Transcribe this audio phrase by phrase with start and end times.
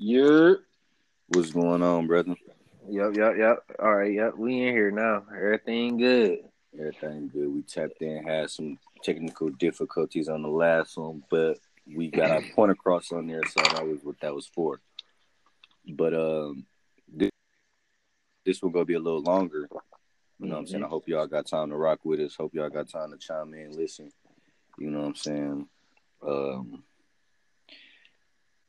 [0.00, 0.60] You're
[1.28, 2.34] What's going on, brother?
[2.88, 3.58] Yep, yep, yep.
[3.80, 4.36] All right, yep.
[4.36, 5.22] We in here now.
[5.30, 6.38] Everything good.
[6.76, 7.54] Everything good.
[7.54, 12.40] We tapped in, had some technical difficulties on the last one, but we got our
[12.56, 14.80] point across on there, so that was what that was for.
[15.86, 16.64] But um,
[17.06, 17.30] this,
[18.44, 19.68] this will go be a little longer.
[20.40, 20.84] You know what I'm saying?
[20.84, 22.34] I hope y'all got time to rock with us.
[22.34, 24.10] Hope y'all got time to chime in, listen.
[24.78, 25.68] You know what I'm saying?
[26.26, 26.82] Um,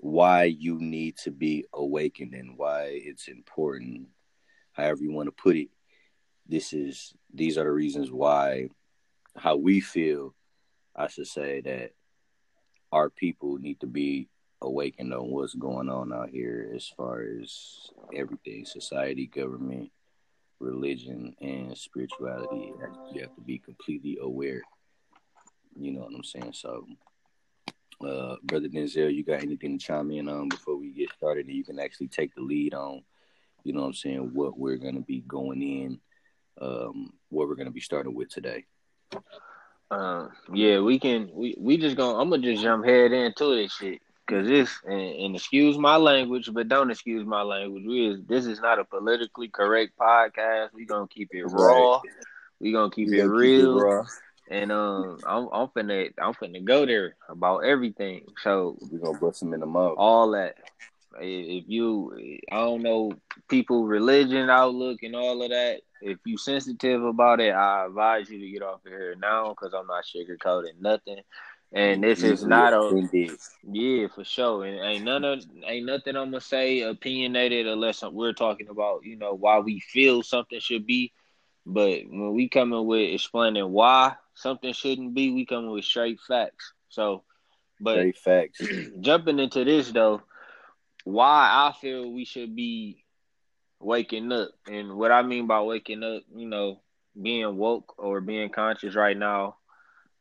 [0.02, 4.08] why you need to be awakened and why it's important,
[4.74, 5.70] however you want to put it.
[6.48, 8.70] This is these are the reasons why
[9.38, 10.34] how we feel,
[10.96, 11.92] I should say that
[12.92, 14.28] our people need to be
[14.60, 19.92] awakened on what's going on out here as far as everything, society, government,
[20.60, 22.74] religion, and spirituality.
[23.14, 24.64] You have to be completely aware.
[25.80, 26.54] You know what I'm saying?
[26.54, 26.88] So
[28.06, 31.48] uh, Brother Denzel, you got anything to chime in on before we get started?
[31.48, 33.04] And you can actually take the lead on,
[33.64, 36.00] you know what I'm saying, what we're going to be going in,
[36.60, 38.66] um, what we're going to be starting with today.
[39.90, 41.30] Uh, yeah, we can.
[41.34, 42.18] We we just gonna.
[42.18, 46.50] I'm gonna just jump head into this shit because this and, and, excuse my language,
[46.54, 47.84] but don't excuse my language.
[47.86, 50.70] We is this is not a politically correct podcast.
[50.74, 52.02] We gonna keep it raw.
[52.62, 53.74] We gonna keep it real.
[53.80, 54.08] Keep it
[54.52, 58.26] and um, I'm I'm finna I'm finna go there about everything.
[58.44, 59.96] So we gonna bust them in the mouth.
[59.98, 60.56] All that.
[61.20, 63.12] If you, I don't know,
[63.50, 65.82] people religion outlook and all of that.
[66.02, 69.74] If you sensitive about it, I advise you to get off of here now because
[69.74, 71.20] I'm not sugarcoating nothing.
[71.74, 73.10] And this is not a
[73.72, 74.66] yeah for sure.
[74.66, 79.16] And ain't none of ain't nothing I'm gonna say opinionated unless we're talking about you
[79.16, 81.14] know why we feel something should be.
[81.66, 86.74] But when we coming with explaining why something shouldn't be, we coming with straight facts.
[86.90, 87.24] So,
[87.80, 88.62] but straight facts.
[89.00, 90.22] jumping into this though,
[91.04, 93.04] why I feel we should be
[93.80, 96.82] waking up, and what I mean by waking up, you know,
[97.20, 99.58] being woke or being conscious right now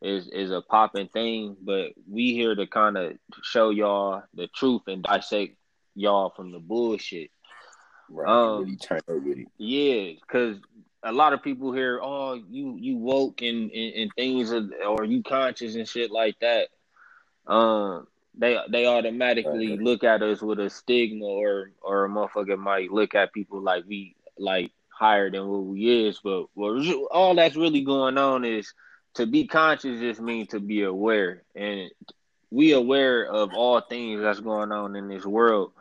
[0.03, 1.57] is is a popping thing.
[1.61, 3.13] But we here to kind of
[3.43, 5.57] show y'all the truth and dissect
[5.95, 7.31] y'all from the bullshit.
[8.09, 9.49] Right, um, really turn up with it.
[9.59, 10.57] Yeah, because
[11.03, 15.05] a lot of people hear, oh, you you woke and, and, and things, are, or
[15.05, 16.69] you conscious and shit like that.
[17.47, 18.07] Um,
[18.37, 19.81] they they automatically right.
[19.81, 23.85] look at us with a stigma, or or a motherfucker might look at people like
[23.87, 26.21] we like higher than what we is.
[26.23, 28.73] But what all that's really going on is
[29.15, 31.91] to be conscious just means to be aware, and
[32.51, 35.73] we aware of all things that's going on in this world.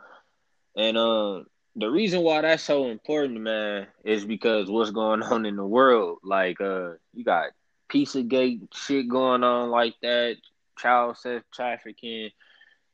[0.76, 1.46] And um,
[1.80, 6.18] the reason why that's so important, man, is because what's going on in the world.
[6.22, 7.50] Like, uh, you got
[7.90, 10.36] Pizzagate shit going on like that,
[10.78, 12.30] child sex trafficking.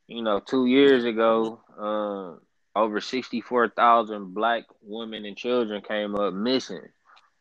[0.07, 6.15] You know, two years ago, uh, over sixty four thousand black women and children came
[6.15, 6.87] up missing.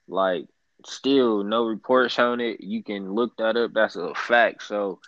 [0.09, 0.47] Like,
[0.85, 2.61] still no reports on it.
[2.61, 3.73] You can look that up.
[3.73, 4.63] That's a fact.
[4.65, 5.01] So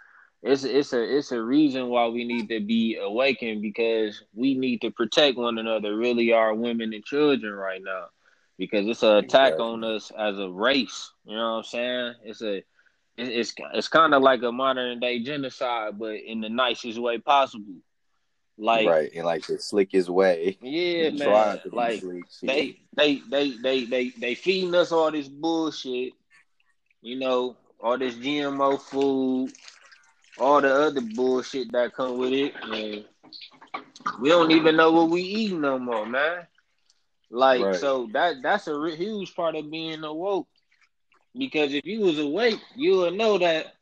[0.43, 4.81] it's it's a it's a reason why we need to be awakened because we need
[4.83, 8.07] to protect one another, really our women and children right now.
[8.57, 9.67] Because it's an attack exactly.
[9.67, 11.13] on us as a race.
[11.25, 12.15] You know what I'm saying?
[12.25, 12.63] It's a
[13.17, 17.75] it's it's kind of like a modern day genocide, but in the nicest way possible.
[18.57, 20.59] Like right, in like the slickest way.
[20.61, 21.61] Yeah, man.
[21.73, 22.03] Like
[22.43, 26.13] they, they they they they they feeding us all this bullshit.
[27.01, 29.53] You know, all this GMO food,
[30.41, 33.05] all the other bullshit that come with it, and
[34.21, 36.47] we don't even know what we eat no more, man.
[37.31, 37.77] Like right.
[37.77, 40.49] so that that's a huge part of being awoke.
[41.37, 43.75] Because if you was awake, you would know that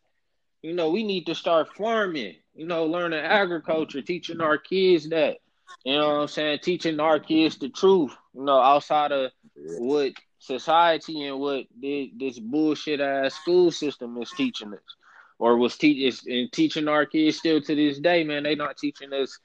[0.63, 2.37] you know we need to start farming.
[2.55, 5.37] You know, learning agriculture, teaching our kids that.
[5.85, 6.59] You know what I'm saying?
[6.63, 8.17] Teaching our kids the truth.
[8.35, 14.73] You know, outside of what society and what this bullshit ass school system is teaching
[14.73, 14.96] us
[15.39, 18.43] or was teach and teaching our kids still to this day, man.
[18.43, 19.39] They not teaching us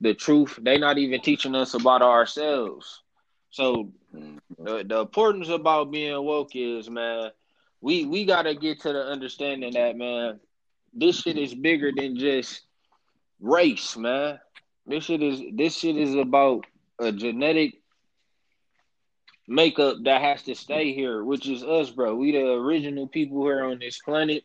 [0.00, 0.58] the truth.
[0.60, 3.02] They not even teaching us about ourselves.
[3.50, 4.36] So mm-hmm.
[4.58, 7.30] the, the importance about being woke is, man,
[7.80, 10.40] we we gotta get to the understanding that, man,
[10.92, 12.62] this shit is bigger than just
[13.40, 14.38] race, man.
[14.86, 16.64] This shit is this shit is about
[16.98, 17.80] a genetic
[19.46, 22.14] makeup that has to stay here, which is us, bro.
[22.14, 24.44] We the original people here on this planet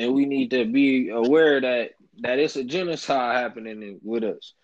[0.00, 1.90] and we need to be aware that
[2.22, 4.54] that it's a genocide happening with us.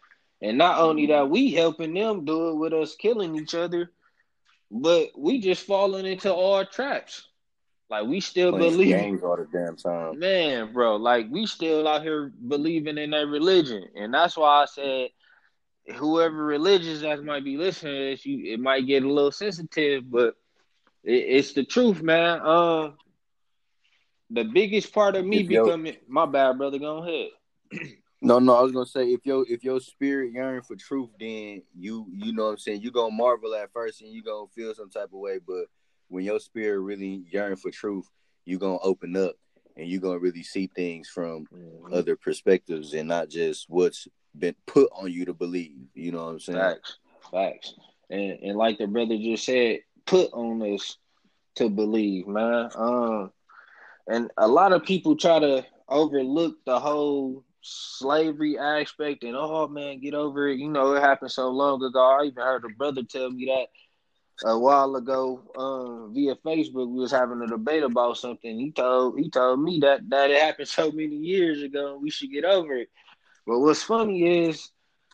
[0.42, 3.90] And not only that, we helping them do it with us killing each other,
[4.70, 7.28] but we just falling into our traps.
[7.88, 10.18] Like we still believe games all the damn time.
[10.18, 13.84] Man, bro, like we still out here believing in that religion.
[13.94, 15.10] And that's why I said
[15.94, 20.10] whoever religious that might be listening to this, you it might get a little sensitive,
[20.10, 20.34] but
[21.04, 22.40] it, it's the truth, man.
[22.40, 22.94] Um,
[24.30, 26.78] the biggest part of me If yo- becoming my bad, brother.
[26.78, 27.30] Go ahead.
[28.22, 31.62] No, no, I was gonna say if your if your spirit yearn for truth, then
[31.78, 34.74] you you know what I'm saying you gonna marvel at first and you gonna feel
[34.74, 35.66] some type of way, but
[36.08, 38.08] when your spirit really yearn for truth,
[38.44, 39.34] you gonna open up
[39.76, 41.46] and you gonna really see things from
[41.92, 44.08] other perspectives and not just what's
[44.38, 45.86] been put on you to believe.
[45.94, 46.58] You know what I'm saying?
[46.58, 46.98] Facts,
[47.30, 47.74] facts,
[48.08, 50.96] and and like the brother just said, put on us
[51.56, 52.70] to believe, man.
[52.74, 53.30] Um,
[54.08, 60.00] and a lot of people try to overlook the whole slavery aspect and oh man,
[60.00, 60.58] get over it.
[60.58, 62.00] You know, it happened so long ago.
[62.00, 63.68] I even heard a brother tell me that
[64.48, 66.88] a while ago um, via Facebook.
[66.88, 68.58] We was having a debate about something.
[68.58, 71.98] He told he told me that that it happened so many years ago.
[72.00, 72.88] We should get over it.
[73.46, 74.70] But what's funny is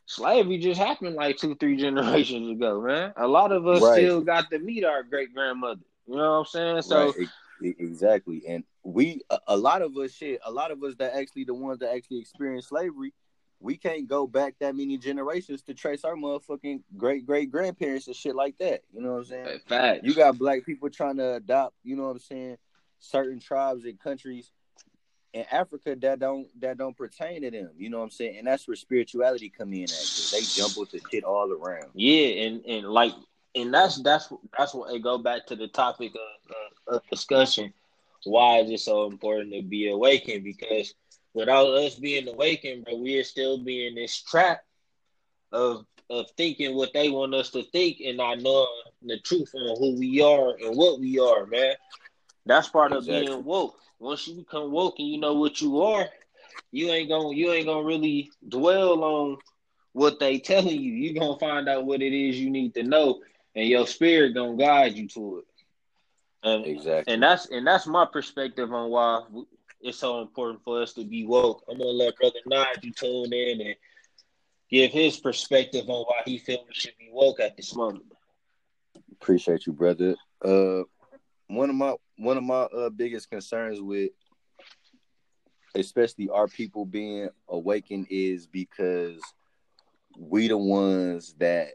[0.07, 3.13] slavery just happened like two, three generations ago, man.
[3.17, 3.89] A lot of us Right.
[3.89, 5.81] still got to meet our great grandmother.
[6.07, 6.83] You know what I'm saying?
[6.83, 7.29] So right,
[7.71, 8.43] exactly.
[8.47, 11.55] And we a, a lot of us shit, a lot of us that actually the
[11.55, 13.13] ones that actually experienced slavery,
[13.61, 18.17] we can't go back that many generations to trace our motherfucking great great grandparents and
[18.17, 18.83] shit like that.
[18.93, 19.61] You know what I'm saying?
[19.67, 20.01] facts.
[20.05, 22.57] You got black people trying to adopt, you know what I'm saying,
[22.99, 24.51] certain tribes and countries
[25.33, 27.71] in Africa that don't that don't pertain to them.
[27.77, 28.39] You know what I'm saying?
[28.39, 31.91] And that's where spirituality come in at 'cause they jump with the shit all around.
[31.95, 33.13] Yeah, and and like
[33.55, 37.73] and that's that's that's what it go back to the topic of, of, of discussion.
[38.25, 40.45] Why is it so important to be awakened?
[40.45, 40.95] Because
[41.35, 44.65] without us being awakened, bro, we are still being this trap
[45.53, 48.67] of of thinking what they want us to think and not knowing
[49.03, 51.75] the truth on who we are and what we are, man.
[52.45, 53.79] That's part of being woke.
[53.99, 56.07] Once you become woke and you know what you are,
[56.71, 59.39] you ain't gonna you ain't gonna really dwell on
[59.93, 60.93] what they telling you.
[60.93, 63.21] You're gonna find out what it is you need to know,
[63.55, 65.45] and your spirit gonna guide you to it.
[66.45, 67.13] And Exactly.
[67.13, 69.23] and that's and that's my perspective on why
[69.81, 71.65] it's so important for us to be woke.
[71.69, 73.77] I'm gonna let Brother Nigel tune in and
[74.71, 78.05] give his perspective on why he feel we should be woke at this moment.
[79.13, 80.17] Appreciate you, brother.
[80.45, 80.83] Uh,
[81.49, 84.11] one of my one of my uh, biggest concerns with,
[85.75, 89.21] especially our people being awakened, is because
[90.19, 91.75] we the ones that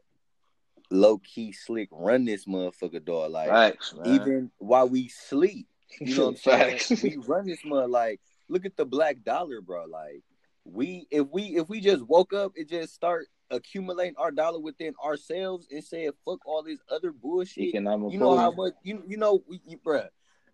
[0.90, 3.30] low key slick run this motherfucker door.
[3.30, 5.68] Like Facts, even while we sleep,
[6.00, 6.80] you know what I'm saying?
[6.80, 7.04] Facts.
[7.04, 8.20] we run this mother like
[8.50, 9.86] look at the black dollar, bro.
[9.86, 10.24] Like
[10.64, 14.94] we if we if we just woke up and just start accumulating our dollar within
[15.04, 17.66] ourselves and saying fuck all this other bullshit.
[17.66, 20.08] Economic You know how much you you know we, you, bruh.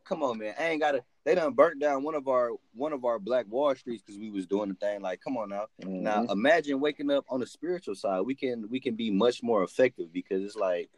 [0.06, 0.54] Come on, man.
[0.60, 1.04] I ain't gotta.
[1.26, 4.30] They done burnt down one of our one of our Black Wall Streets because we
[4.30, 5.02] was doing the thing.
[5.02, 5.68] Like, come on now.
[5.80, 6.32] Now Mhm.
[6.32, 8.22] imagine waking up on the spiritual side.
[8.22, 10.90] We can we can be much more effective because it's like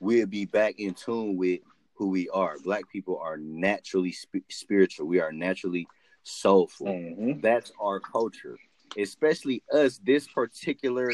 [0.00, 1.60] we'll be back in tune with
[1.94, 2.58] who we are.
[2.60, 5.06] Black people are naturally sp- spiritual.
[5.06, 5.86] We are naturally
[6.22, 6.86] soulful.
[6.86, 7.42] Mhm.
[7.42, 8.58] That's our culture,
[8.96, 9.98] especially us.
[9.98, 11.12] This particular,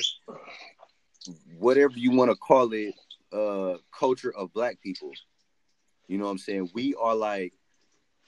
[1.58, 2.94] whatever you want to call it,
[3.32, 5.12] uh, culture of Black people.
[6.08, 6.70] You know what I'm saying?
[6.74, 7.54] We are like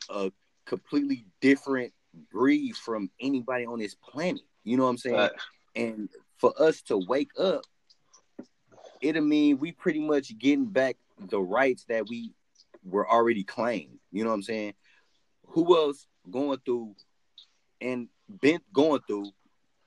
[0.09, 0.31] a
[0.67, 1.93] completely different
[2.33, 4.43] breed from anybody on this planet.
[4.65, 5.17] You know what I'm saying?
[5.17, 5.45] Facts.
[5.77, 6.09] And
[6.39, 7.62] for us to wake up,
[9.01, 12.32] it'll mean we pretty much getting back the rights that we
[12.84, 13.99] were already claimed.
[14.13, 14.75] You know what I'm saying?
[15.49, 16.94] Who else going through
[17.81, 18.08] and
[18.41, 19.31] been going through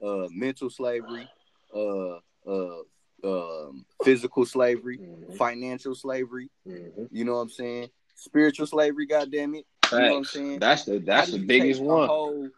[0.04, 1.28] uh mental slavery,
[1.76, 2.82] uh uh
[3.24, 5.38] um physical slavery, Mhm.
[5.38, 7.08] financial slavery, Mhm.
[7.12, 7.90] you know what I'm saying?
[8.16, 9.66] Spiritual slavery, goddamn it.
[9.91, 10.60] You know what I'm saying?
[10.60, 12.08] That's the that's the biggest one.
[12.08, 12.50] whole-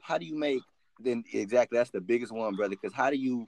[0.00, 0.62] how do you make
[1.00, 2.76] then exactly that's the biggest one, brother?
[2.80, 3.46] Because how do you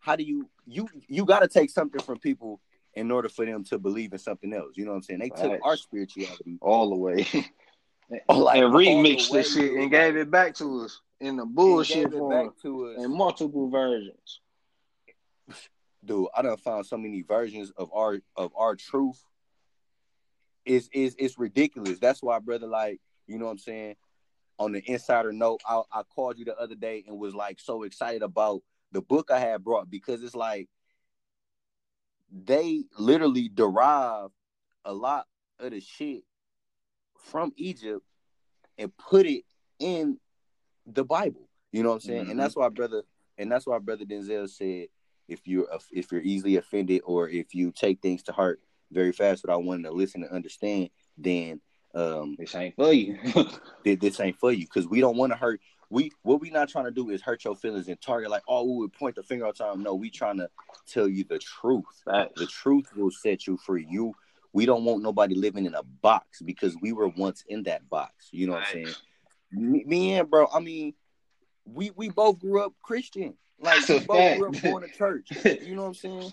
[0.00, 2.60] how do you you you got to take something from people
[2.94, 4.76] in order for them to believe in something else?
[4.76, 5.20] You know what I'm saying?
[5.20, 7.26] They took our spirituality all the way.
[8.28, 11.96] like, and all remixed this shit and gave it back to us in the bullshit
[11.96, 13.04] gave it form back to us.
[13.04, 14.40] in multiple versions.
[16.04, 19.22] dude, I done found so many versions of our of our truth.
[20.64, 21.98] Is is it's ridiculous.
[21.98, 22.66] That's why, brother.
[22.66, 23.96] Like, you know what I'm saying.
[24.58, 27.82] On the insider note, I, I called you the other day and was like so
[27.84, 28.62] excited about
[28.92, 30.68] the book I had brought because it's like
[32.30, 34.30] they literally derive
[34.84, 35.26] a lot
[35.58, 36.24] of the shit
[37.18, 38.04] from Egypt
[38.76, 39.44] and put it
[39.78, 40.18] in
[40.86, 41.48] the Bible.
[41.72, 42.26] You know what I'm saying?
[42.26, 42.30] Mhm.
[42.32, 43.02] And that's why, brother,
[43.38, 44.88] and that's why brother Denzel said,
[45.28, 48.60] if you're if you're easily offended or if you take things to heart
[48.90, 51.60] very fast without wanting to listen and understand, then
[51.94, 53.18] um This ain't for you.
[53.84, 56.84] this ain't for you because we don't want to hurt we what we not trying
[56.84, 59.44] to do is hurt your feelings and target like, oh, we would point the finger
[59.44, 59.82] all the time.
[59.82, 60.48] No, we trying to
[60.86, 61.84] tell you the truth.
[62.36, 63.86] The truth will set you free.
[63.90, 64.14] You
[64.52, 68.28] we don't want nobody living in a box because we were once in that box.
[68.30, 68.94] You know what I'm saying?
[69.52, 70.94] Me, me and bro, I mean,
[71.64, 73.34] we we both grew up Christian.
[73.60, 75.28] Like we both grew up going to church.
[75.44, 76.32] You know what I'm saying?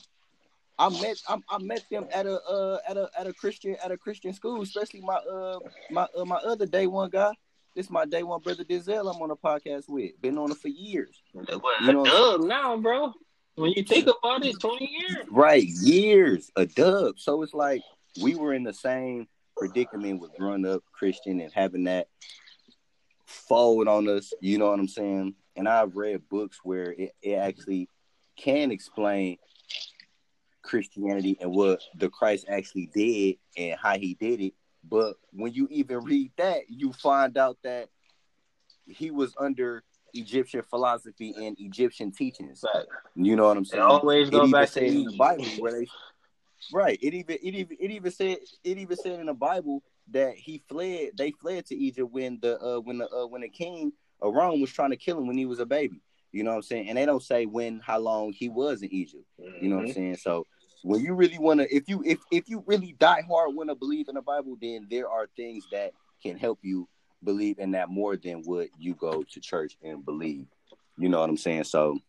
[0.79, 3.91] I met I, I met them at a uh, at a at a Christian at
[3.91, 7.33] a Christian school, especially my uh my uh, my other day one guy.
[7.75, 9.13] This my day one brother Denzel.
[9.13, 10.19] I'm on a podcast with.
[10.21, 11.21] Been on it for years.
[11.33, 11.45] You
[11.93, 13.13] know, a dub now, bro.
[13.55, 15.25] When you think about it, twenty years.
[15.31, 17.19] Right, years a dub.
[17.19, 17.81] So it's like
[18.21, 22.07] we were in the same predicament with growing up Christian and having that
[23.25, 24.31] fold on us.
[24.41, 25.35] You know what I'm saying?
[25.55, 27.89] And I've read books where it, it actually
[28.37, 29.37] can explain
[30.67, 34.53] Christianity and what the Christ actually did and how he did it.
[34.89, 37.89] But when you even read that, you find out that
[38.85, 39.83] he was under
[40.13, 42.63] Egyptian philosophy and Egyptian teachings.
[42.73, 42.85] Right.
[43.15, 43.83] You know what I'm saying?
[43.83, 45.87] It always go back to in the Bible where they
[46.73, 46.97] Right.
[47.01, 50.63] It even it even it even said it even said in the Bible that he
[50.67, 54.33] fled they fled to Egypt when the uh when the uh when the king of
[54.33, 56.01] Rome was trying to kill him when he was a baby.
[56.31, 56.89] You know what I'm saying?
[56.89, 59.23] And they don't say when how long he was in Egypt.
[59.37, 59.93] You know what I'm mm-hmm.
[59.93, 60.15] saying?
[60.17, 60.45] So
[60.83, 63.75] when you really want to if you if if you really die hard want to
[63.75, 65.91] believe in the bible then there are things that
[66.21, 66.87] can help you
[67.23, 70.45] believe in that more than what you go to church and believe.
[70.97, 71.65] You know what i'm saying?
[71.65, 71.99] So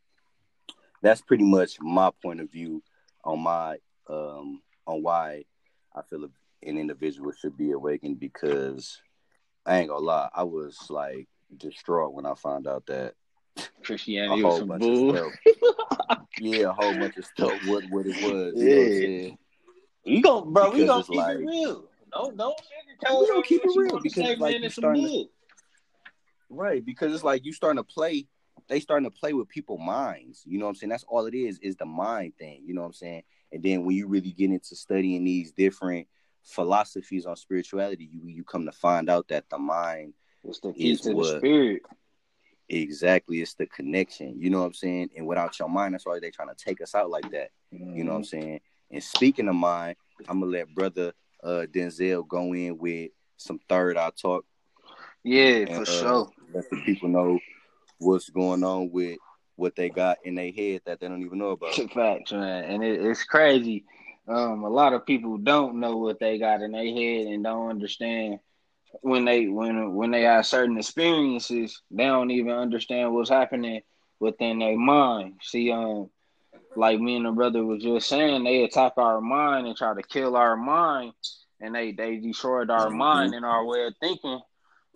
[1.03, 2.83] that's pretty much my point of view
[3.25, 3.77] on my
[4.09, 5.45] um on why
[5.95, 9.01] i feel an individual should be awakened because
[9.67, 13.15] i ain't gonna lie i was like distraught when i found out that
[13.83, 15.15] Christianity was some bull.
[16.41, 17.53] yeah, a whole bunch of stuff.
[17.67, 18.55] What what it was.
[18.57, 19.35] Yeah.
[20.05, 20.71] You go, bro.
[20.71, 21.85] Because we gonna keep like, it real.
[22.15, 22.57] No, no.
[23.03, 25.25] We gonna keep it real because like you starting to,
[26.51, 28.27] right because it's like you starting to play.
[28.69, 30.43] They starting to play with people's minds.
[30.45, 30.91] You know what I'm saying?
[30.91, 31.59] That's all it is.
[31.61, 32.63] Is the mind thing.
[32.67, 33.23] You know what I'm saying?
[33.53, 36.07] And then when you really get into studying these different
[36.43, 40.97] philosophies on spirituality, you you come to find out that the mind is the key
[40.97, 41.83] to what, the spirit.
[42.71, 44.35] Exactly, it's the connection.
[44.39, 45.11] You know what I'm saying?
[45.17, 47.51] And without your mind, that's why they trying to take us out like that.
[47.75, 47.97] Mm-hmm.
[47.97, 48.41] You know what I'm mm-hmm.
[48.43, 48.61] saying?
[48.91, 49.97] And speaking of mind,
[50.29, 54.45] I'm gonna let brother uh, Denzel go in with some third eye talk.
[55.25, 56.31] Yeah, and, for uh, sure.
[56.53, 57.39] Let the people know
[57.99, 59.19] what's going on with
[59.57, 61.75] what they got in their head that they don't even know about.
[61.95, 63.85] Facts, man, and it, it's crazy.
[64.27, 67.71] Um, a lot of people don't know what they got in their head and don't
[67.71, 68.41] understand
[69.03, 73.83] when they when when they have certain experiences, they don't even understand what's happening
[74.21, 75.35] within their mind.
[75.43, 76.11] See, um,
[76.77, 80.03] like me and the brother was just saying, they attack our mind and try to
[80.03, 81.13] kill our mind,
[81.61, 82.99] and they they destroyed our mm-hmm.
[82.99, 84.41] mind and our way of thinking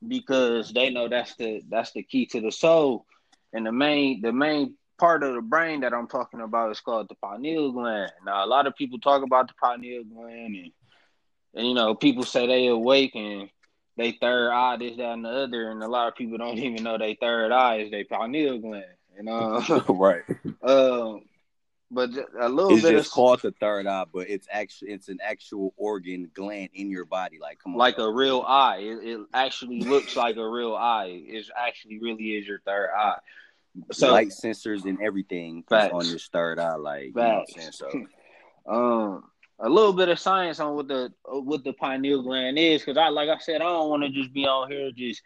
[0.07, 3.07] because they know that's the that's the key to the soul.
[3.53, 7.09] And the main the main part of the brain that I'm talking about is called
[7.09, 8.13] the pineal gland.
[8.25, 10.73] Now a lot of people talk about the pineal gland and
[11.55, 13.49] and you know people say they awake and
[13.97, 16.83] they third eye, this, that, and the other, and a lot of people don't even
[16.83, 18.85] know they third eye is their pineal gland.
[19.17, 20.23] You know, right?
[20.63, 21.23] Um,
[21.91, 22.09] but
[22.41, 22.95] a little it's bit.
[22.95, 26.71] It's just of, called the third eye, but it's actually it's an actual organ gland
[26.73, 27.39] in your body.
[27.39, 28.79] Like come on, like a real eye.
[28.79, 31.23] It, it actually looks like a real eye.
[31.27, 33.19] It actually really is your third eye.
[33.93, 36.77] So light sensors and everything on your third eye.
[36.77, 37.17] Like facts.
[37.17, 38.09] you know what I'm saying?
[38.67, 39.25] So, um,
[39.63, 43.09] a little bit of science on what the what the pineal gland is, because I
[43.09, 45.23] like I said, I don't want to just be on here just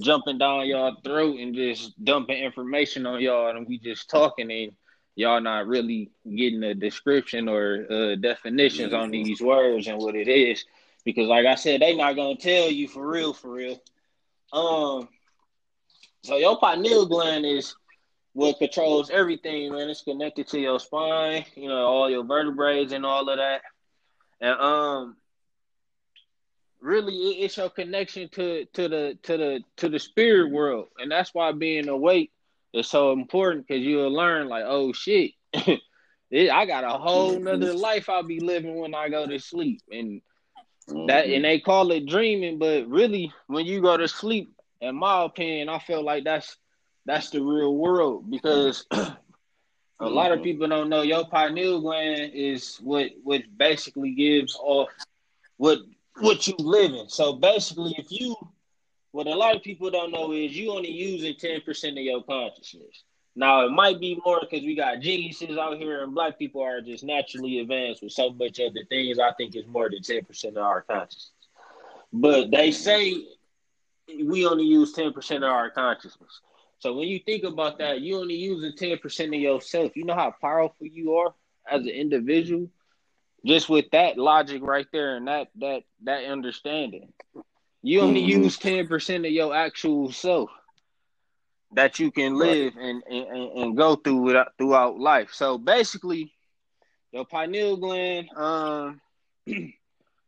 [0.00, 4.72] jumping down y'all throat and just dumping information on y'all, and we just talking and
[5.16, 10.28] y'all not really getting a description or uh, definitions on these words and what it
[10.28, 10.64] is.
[11.04, 13.80] Because like I said, they not gonna tell you for real, for real.
[14.52, 15.08] Um,
[16.22, 17.76] so your pineal gland is
[18.32, 19.90] what controls everything, man.
[19.90, 23.60] It's connected to your spine, you know, all your vertebrae and all of that.
[24.40, 25.16] And um
[26.80, 30.88] really it's your connection to to the to the to the spirit world.
[30.98, 32.30] And that's why being awake
[32.72, 35.32] is so important because you'll learn like, oh shit.
[36.34, 39.82] I got a whole nother life I'll be living when I go to sleep.
[39.90, 40.20] And
[40.88, 45.24] that and they call it dreaming, but really when you go to sleep, in my
[45.24, 46.56] opinion, I feel like that's
[47.06, 48.86] that's the real world because
[50.00, 50.44] a lot of mm-hmm.
[50.44, 54.88] people don't know your pineal gland is what what basically gives off
[55.56, 55.78] what
[56.20, 57.08] what you live in.
[57.08, 58.36] So basically, if you
[59.12, 62.22] what a lot of people don't know is you only using ten percent of your
[62.22, 63.04] consciousness.
[63.36, 66.80] Now it might be more because we got geniuses out here, and black people are
[66.80, 69.18] just naturally advanced with so much other things.
[69.18, 71.30] I think it's more than ten percent of our consciousness.
[72.12, 73.24] But they say
[74.24, 76.40] we only use ten percent of our consciousness.
[76.84, 79.96] So when you think about that, you only using ten percent of yourself.
[79.96, 81.32] You know how powerful you are
[81.66, 82.68] as an individual,
[83.42, 87.10] just with that logic right there and that that that understanding.
[87.80, 88.42] You only mm-hmm.
[88.42, 90.50] use ten percent of your actual self
[91.72, 92.84] that you can live right.
[92.84, 95.30] and, and and go through without, throughout life.
[95.32, 96.34] So basically,
[97.12, 99.00] your pineal gland, um,
[99.46, 99.72] it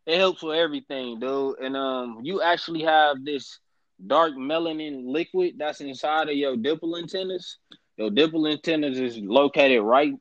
[0.06, 1.58] helps with everything, dude.
[1.58, 3.58] And um, you actually have this
[4.04, 7.58] dark melanin liquid that's inside of your dimple antennas.
[7.96, 10.14] Your dimple antennas is located right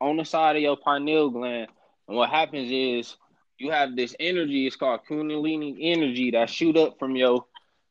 [0.00, 1.68] on the side of your pineal gland.
[2.08, 3.16] And what happens is
[3.58, 7.44] you have this energy, it's called Kundalini energy that shoot up from your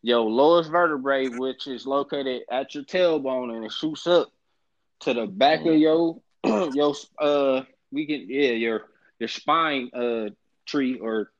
[0.04, 4.32] your lowest vertebrae, which is located at your tailbone, and it shoots up
[5.02, 7.62] to the back of your your uh
[7.92, 8.88] we can yeah your
[9.20, 10.30] your spine uh
[10.66, 11.32] tree or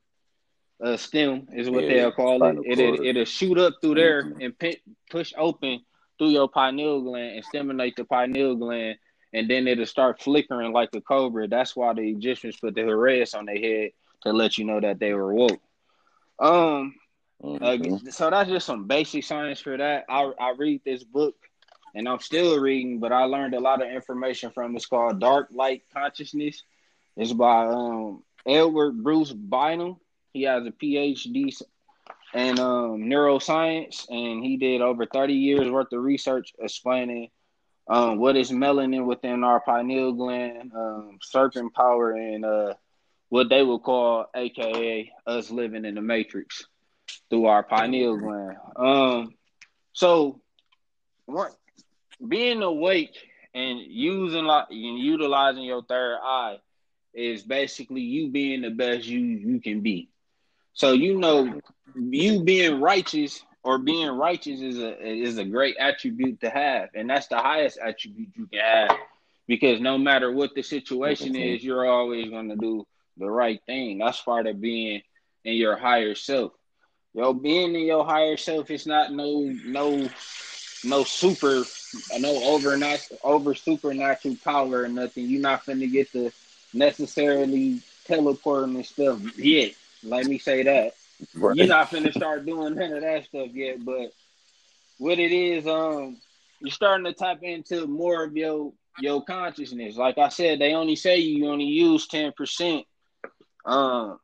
[0.82, 2.58] uh, stem is what yeah, they'll call it.
[2.66, 4.42] It'll, it'll shoot up through there mm-hmm.
[4.42, 5.82] and p- push open
[6.18, 8.98] through your pineal gland and stimulate the pineal gland,
[9.34, 11.48] and then it'll start flickering like a cobra.
[11.48, 13.92] That's why the Egyptians put the harass on their head
[14.24, 15.62] to let you know that they were woke.
[16.40, 16.96] Um,
[17.44, 18.08] mm-hmm.
[18.08, 20.06] uh, so that's just some basic science for that.
[20.10, 21.36] I I read this book,
[21.94, 24.76] and I'm still reading, but I learned a lot of information from.
[24.76, 26.64] It's called Dark Light Consciousness.
[27.18, 29.98] It's by um Edward Bruce Bynum
[30.34, 31.62] he has a PhD
[32.34, 37.30] in um, neuroscience, and he did over 30 years worth of research explaining
[37.88, 42.74] um, what is melanin within our pineal gland, um, serpent power, and uh,
[43.30, 46.66] what they would call, AKA, us living in the matrix
[47.30, 48.58] through our pineal gland.
[48.76, 49.34] Um,
[49.94, 50.42] so,
[51.26, 51.54] what
[52.26, 53.18] being awake
[53.54, 56.58] and using like and utilizing your third eye
[57.14, 60.10] is basically you being the best you you can be.
[60.74, 61.62] So you know,
[61.96, 67.10] you being righteous or being righteous is a is a great attribute to have, and
[67.10, 68.98] that's the highest attribute you can have.
[69.48, 72.86] Because no matter what the situation is, you're always going to do
[73.18, 73.98] the right thing.
[73.98, 75.02] That's part of being
[75.44, 76.54] in your higher self.
[77.14, 80.08] Yo, being in your higher self is not no no
[80.86, 81.64] no super
[82.20, 85.26] no over not over supernatural power or nothing.
[85.26, 86.32] You're not gonna get to
[86.74, 89.74] necessarily teleporting and stuff yet.
[90.04, 90.94] Let me say that.
[91.36, 91.56] Right.
[91.56, 94.12] You're not finna start doing none of that stuff yet, but
[94.98, 96.18] what it is, um,
[96.60, 99.96] you're starting to tap into more of your your consciousness.
[99.96, 102.86] Like I said, they only say you only use ten percent.
[103.66, 104.20] Um,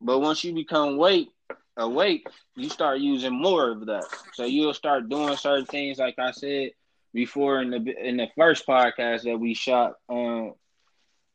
[0.00, 1.28] but once you become awake,
[1.76, 2.26] awake,
[2.56, 4.04] you start using more of that.
[4.34, 6.70] So you'll start doing certain things, like I said
[7.14, 9.94] before in the in the first podcast that we shot.
[10.08, 10.54] Um,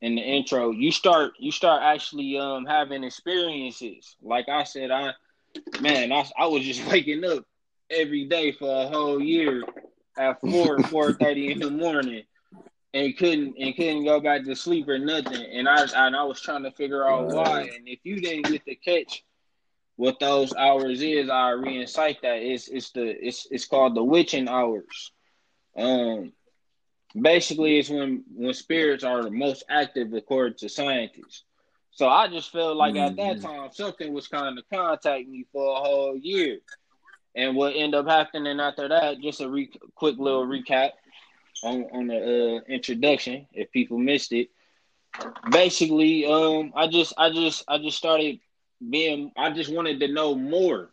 [0.03, 4.17] in the intro, you start you start actually um having experiences.
[4.21, 5.13] Like I said, I
[5.79, 7.45] man, I I was just waking up
[7.89, 9.63] every day for a whole year
[10.17, 12.23] at four four thirty in the morning
[12.93, 15.41] and couldn't and couldn't go back to sleep or nothing.
[15.53, 17.61] And I and I was trying to figure out why.
[17.61, 19.23] And if you didn't get to catch
[19.95, 22.41] what those hours is, I reincite that.
[22.41, 25.13] It's it's the it's it's called the witching hours.
[25.77, 26.33] Um
[27.19, 31.43] basically it's when when spirits are most active according to scientists.
[31.91, 33.11] So I just felt like mm-hmm.
[33.11, 33.61] at that mm-hmm.
[33.61, 36.59] time something was kind of contact me for a whole year.
[37.35, 40.91] And what ended up happening after that, just a re- quick little recap
[41.63, 44.49] on on the uh, introduction, if people missed it.
[45.51, 48.39] Basically, um, I just I just I just started
[48.89, 50.89] being I just wanted to know more.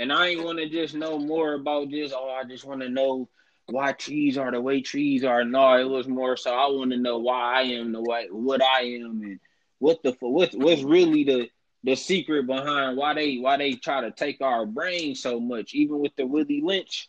[0.00, 2.88] And I ain't want to just know more about just oh I just want to
[2.88, 3.28] know
[3.70, 5.44] why trees are the way trees are.
[5.44, 8.62] No, it was more so I want to know why I am the way what
[8.62, 9.40] I am and
[9.78, 11.48] what the what what's really the
[11.84, 15.98] the secret behind why they why they try to take our brain so much, even
[15.98, 17.08] with the Willie Lynch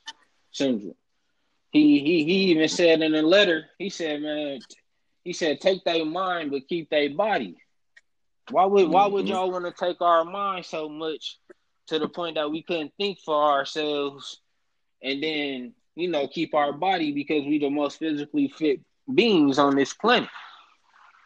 [0.52, 0.96] syndrome.
[1.72, 4.60] He he he even said in a letter, he said, man,
[5.24, 7.56] he said, take their mind but keep their body.
[8.52, 9.34] Why would why would mm-hmm.
[9.34, 11.38] y'all want to take our mind so much
[11.88, 14.42] to the point that we couldn't think for ourselves
[15.02, 18.82] and then you know, keep our body because we the most physically fit
[19.14, 20.30] beings on this planet.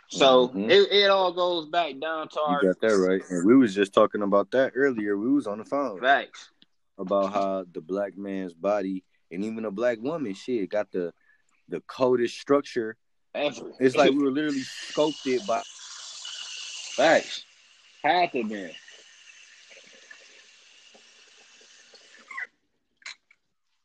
[0.09, 0.69] So mm-hmm.
[0.69, 2.61] it, it all goes back down to our.
[2.61, 5.17] You got that right, and we was just talking about that earlier.
[5.17, 5.99] We was on the phone.
[5.99, 6.49] Facts
[6.97, 11.11] about how the black man's body and even a black woman shit got the
[11.69, 12.95] the coldest structure
[13.33, 13.71] ever.
[13.79, 15.61] It's like we were literally sculpted by.
[16.95, 17.43] Facts.
[18.03, 18.71] Had to be.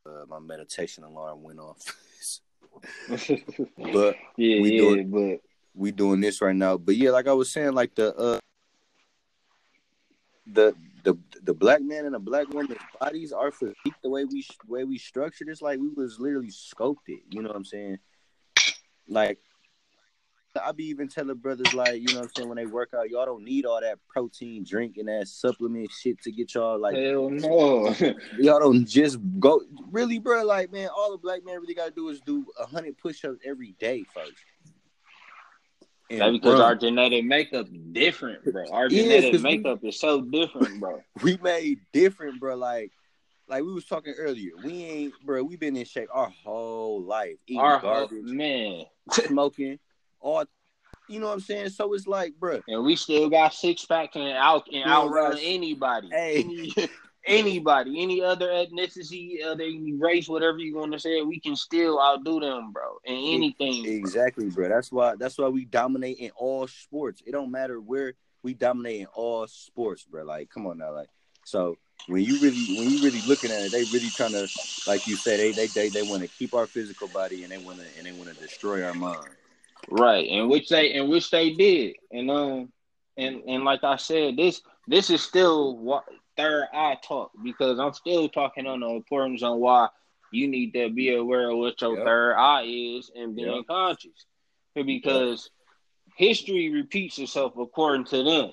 [0.09, 1.79] Uh, my meditation alarm went off.
[3.09, 5.41] but yeah, we yeah, doing, but
[5.75, 6.77] we doing this right now.
[6.77, 8.41] But yeah, like I was saying, like the uh
[10.47, 14.47] the the the black man and the black woman's bodies are physique the way we
[14.67, 17.19] way we structured it's like we was literally sculpted.
[17.31, 17.99] You know what I'm saying?
[19.09, 19.39] Like
[20.65, 23.11] I be even telling brothers like, you know what I'm saying, when they work out,
[23.11, 26.97] y'all don't need all that protein drink and that supplement shit to get y'all like
[26.97, 27.95] Hell no.
[28.39, 30.45] y'all don't just go really, bro.
[30.45, 34.05] Like, man, all the black man really gotta do is do hundred push-ups every day
[34.15, 34.45] first.
[36.11, 38.65] And that because our genetic makeup different, bro.
[38.71, 41.03] Our genetic yeah, makeup we, is so different, bro.
[41.23, 42.57] We made different, bro.
[42.57, 42.93] Like,
[43.47, 44.53] like we was talking earlier.
[44.63, 45.43] We ain't, bro.
[45.43, 47.37] We been in shape our whole life.
[47.47, 49.79] Eating our garbage, whole, man, smoking,
[50.21, 50.45] all.
[51.09, 51.71] You know what I'm saying?
[51.71, 52.61] So it's like, bro.
[52.69, 56.09] And we still got six pack and out and outrun anybody.
[56.11, 56.75] Hey, Any,
[57.27, 62.41] anybody, any other ethnicity, other race, whatever you want to say, we can still outdo
[62.41, 63.87] them, bro, in anything.
[63.87, 64.69] Exactly, bro.
[64.69, 65.15] That's why.
[65.17, 67.23] That's why we dominate in all sports.
[67.27, 70.25] It don't matter where we dominate in all sports, bro.
[70.25, 71.09] Like, come on now, like.
[71.45, 74.47] So when you really, when you really looking at it, they really trying to,
[74.87, 77.59] like you said, they they they, they want to keep our physical body and they
[77.59, 79.29] want to and they want to destroy our mind.
[79.91, 82.73] Right, and which they and which they did, and um,
[83.17, 86.05] and and like I said, this this is still what
[86.37, 89.89] third eye talk because I'm still talking on the importance on why
[90.31, 92.07] you need to be aware of what your yep.
[92.07, 93.67] third eye is and being yep.
[93.67, 94.27] conscious.
[94.75, 95.51] Because
[96.07, 96.29] yep.
[96.29, 98.51] history repeats itself according to them.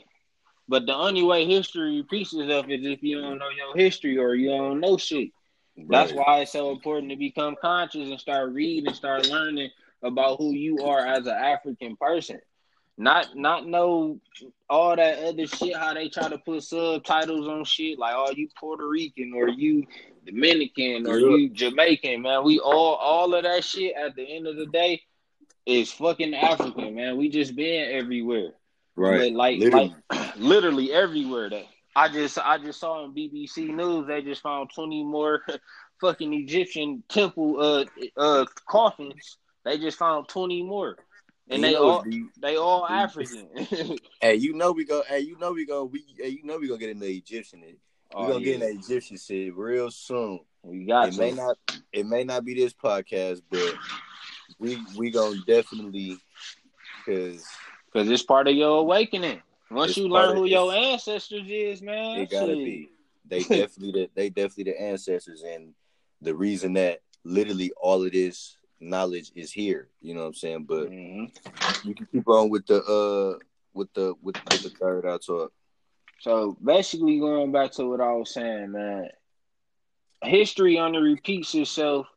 [0.67, 4.33] But the only way history repeats itself is if you don't know your history or
[4.33, 5.29] you don't know shit.
[5.77, 5.87] Right.
[5.89, 9.69] That's why it's so important to become conscious and start reading and start learning
[10.05, 12.39] about who you are as an African person.
[12.97, 14.21] Not not know
[14.69, 18.47] all that other shit, how they try to put subtitles on shit, like oh you
[18.57, 19.85] Puerto Rican or you
[20.25, 21.35] Dominican or yeah.
[21.35, 22.45] you Jamaican, man.
[22.45, 25.01] We all all of that shit at the end of the day
[25.65, 27.17] is fucking African, man.
[27.17, 28.51] We just been everywhere.
[28.95, 29.19] Right.
[29.19, 29.95] But like literally.
[30.09, 31.65] like literally everywhere that
[31.95, 35.41] I just I just saw on BBC News they just found 20 more
[36.01, 37.85] fucking Egyptian temple uh
[38.17, 39.37] uh coffins.
[39.65, 40.95] They just found 20 more.
[41.49, 42.03] And they all
[42.39, 43.49] they all African.
[44.21, 45.03] hey, you know we go.
[45.07, 45.85] Hey, you know we go.
[45.85, 47.61] We hey, you know we gonna get in the Egyptian.
[47.61, 47.75] We
[48.15, 48.45] oh, gonna yeah.
[48.45, 50.39] get in the Egyptian shit real soon.
[50.63, 51.09] We got.
[51.09, 51.19] It to.
[51.19, 51.57] may not.
[51.93, 53.75] It may not be this podcast, but
[54.57, 56.17] we we gonna definitely
[57.05, 57.45] because
[57.93, 59.41] because it's part of your awakening.
[59.69, 62.65] Once you learn who your ancestors is, man, it gotta shit.
[62.65, 62.89] be.
[63.27, 65.73] They definitely the, they definitely the ancestors, and
[66.21, 69.87] the reason that literally all of this knowledge is here.
[70.01, 70.63] You know what I'm saying?
[70.65, 71.87] But mm-hmm.
[71.87, 73.39] you can keep on with the uh
[73.73, 75.51] with the with, with the third eye talk.
[76.21, 79.09] So basically, going back to what I was saying, man,
[80.23, 82.07] history only repeats itself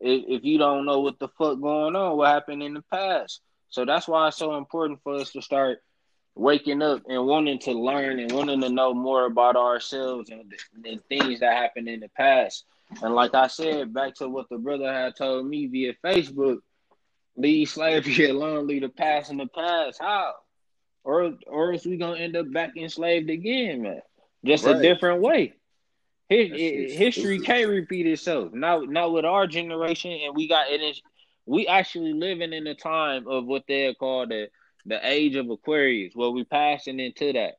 [0.00, 3.40] if, if you don't know what the fuck going on, what happened in the past.
[3.68, 5.82] So that's why it's so important for us to start
[6.34, 10.52] waking up and wanting to learn and wanting to know more about ourselves and,
[10.84, 12.64] and things that happened in the past.
[13.02, 16.58] And like I said, back to what the brother had told me via Facebook,
[17.36, 19.98] leave slavery alone, leave the past in the past.
[20.00, 20.34] How?
[21.04, 24.00] Or or is we gonna end up back enslaved again, man?
[24.44, 24.76] Just right.
[24.76, 25.54] a different way.
[26.28, 28.52] His, history can't repeat itself.
[28.52, 30.80] Not not with our generation, and we got it.
[30.80, 31.02] Is,
[31.44, 34.48] we actually living in a time of what they call the
[34.86, 37.54] the age of Aquarius, where we passing into that.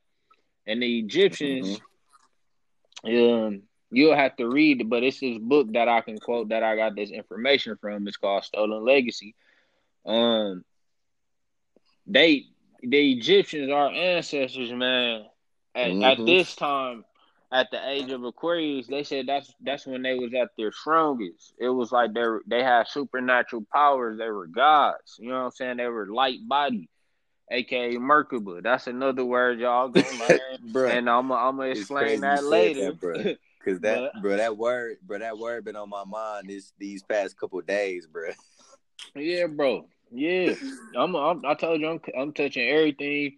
[0.66, 1.80] And the Egyptians,
[3.06, 3.46] mm-hmm.
[3.46, 3.62] um,
[3.94, 6.96] you'll have to read but it's this book that I can quote that I got
[6.96, 8.08] this information from.
[8.08, 9.36] It's called Stolen Legacy.
[10.06, 10.64] Um,
[12.06, 12.46] they
[12.82, 15.26] the Egyptians, our ancestors, man,
[15.74, 16.04] at, mm-hmm.
[16.04, 17.06] at this time,
[17.52, 21.54] at the age of Aquarius, they said that's that's when they was at their strongest.
[21.60, 24.18] It was like they they had supernatural powers.
[24.18, 25.18] They were gods.
[25.20, 25.78] You know what I'm saying?
[25.78, 26.90] They were light body,
[27.52, 28.64] aka Merkaba.
[28.64, 30.08] That's another word y'all gonna
[30.64, 30.92] learn.
[30.92, 32.94] and I'm I'm gonna explain that later.
[32.94, 36.74] That, Cause that, but, bro, that word, bro, that word been on my mind this
[36.78, 38.32] these past couple days, bro.
[39.16, 39.88] Yeah, bro.
[40.12, 40.56] Yeah,
[40.98, 41.46] I'm, I'm.
[41.46, 43.38] I told you, I'm, I'm touching everything,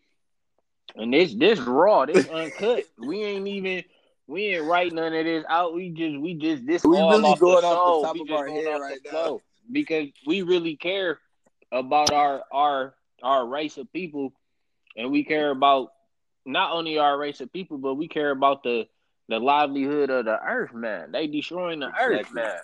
[0.95, 2.85] and this, this raw, this uncut.
[2.97, 3.83] we ain't even,
[4.25, 5.75] we ain't write none of this out.
[5.75, 6.83] We just, we just, this.
[6.83, 10.41] We really going the off the top we of our head right now because we
[10.41, 11.19] really care
[11.71, 14.33] about our, our, our race of people,
[14.97, 15.91] and we care about
[16.45, 18.87] not only our race of people, but we care about the
[19.27, 21.11] the livelihood of the earth, man.
[21.11, 22.15] They destroying the exactly.
[22.15, 22.57] earth, man.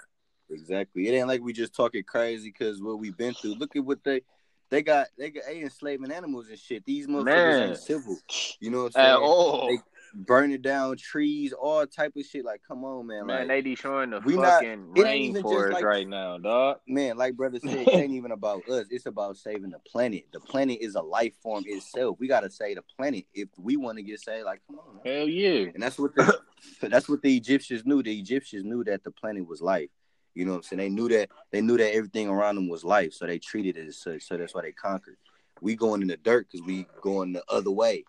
[0.49, 1.07] Exactly.
[1.07, 3.55] It ain't like we just talking crazy because what we've been through.
[3.55, 4.21] Look at what they
[4.69, 5.07] they got.
[5.17, 6.85] They got they enslaving animals and shit.
[6.85, 7.69] These motherfuckers man.
[7.69, 8.17] ain't civil.
[8.59, 9.07] You know what I'm saying?
[9.07, 9.67] At all.
[9.67, 9.79] They,
[10.13, 12.45] burning down trees, all type of shit.
[12.45, 13.25] Like, come on, man.
[13.25, 16.79] Man, like, they destroying the we not- fucking ain't rainforest like- right now, dog.
[16.87, 18.87] man, like brother said, it ain't even about us.
[18.89, 20.25] It's about saving the planet.
[20.33, 22.17] The planet is a life form itself.
[22.19, 24.45] We gotta save the planet if we want to get saved.
[24.45, 25.15] Like, come on, man.
[25.17, 25.71] Hell yeah.
[25.73, 26.39] And that's what the
[26.81, 28.03] that's what the Egyptians knew.
[28.03, 29.89] The Egyptians knew that the planet was life.
[30.33, 30.77] You know what I'm saying?
[30.79, 33.87] They knew that they knew that everything around them was life, so they treated it
[33.87, 34.23] as such.
[34.23, 35.17] So that's why they conquered.
[35.59, 38.05] We going in the dirt because we going the other way.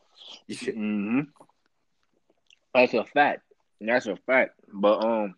[0.46, 1.20] You should- hmm
[2.74, 3.42] That's a fact.
[3.80, 4.52] That's a fact.
[4.72, 5.34] But um,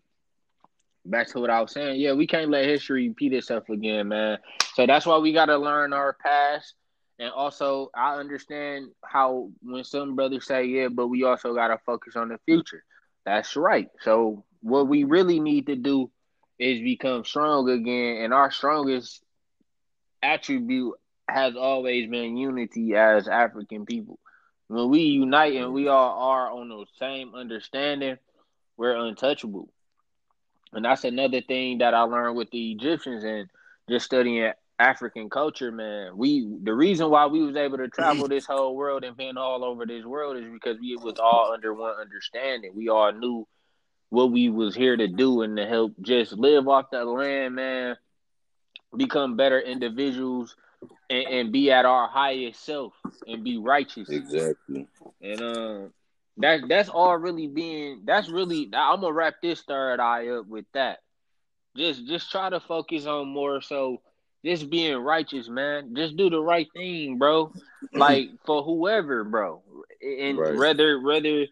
[1.05, 2.01] back to what I was saying.
[2.01, 4.38] Yeah, we can't let history repeat itself again, man.
[4.75, 6.75] So that's why we got to learn our past.
[7.18, 11.79] And also, I understand how when some brothers say, "Yeah," but we also got to
[11.87, 12.83] focus on the future.
[13.25, 13.88] That's right.
[14.01, 16.11] So what we really need to do
[16.59, 19.23] is become strong again, and our strongest
[20.23, 20.94] attribute
[21.29, 24.18] has always been unity as African people.
[24.68, 28.16] When we unite and we all are on the same understanding,
[28.77, 29.68] we're untouchable.
[30.72, 33.48] And that's another thing that I learned with the Egyptians and
[33.88, 36.16] just studying African culture, man.
[36.16, 39.64] We the reason why we was able to travel this whole world and been all
[39.64, 42.72] over this world is because we was all under one understanding.
[42.74, 43.46] We all knew
[44.11, 47.96] what we was here to do and to help just live off the land, man.
[48.96, 50.57] Become better individuals
[51.11, 52.93] and, and be at our highest self
[53.27, 54.09] and be righteous.
[54.09, 54.87] Exactly.
[55.21, 55.93] And um,
[56.38, 58.03] that that's all really being.
[58.05, 58.71] That's really.
[58.73, 60.99] I'm gonna wrap this third eye up with that.
[61.77, 64.01] Just just try to focus on more so.
[64.45, 65.95] Just being righteous, man.
[65.97, 67.53] Just do the right thing, bro.
[67.93, 69.62] Like for whoever, bro.
[70.03, 70.57] And Right.
[70.57, 71.47] whether whether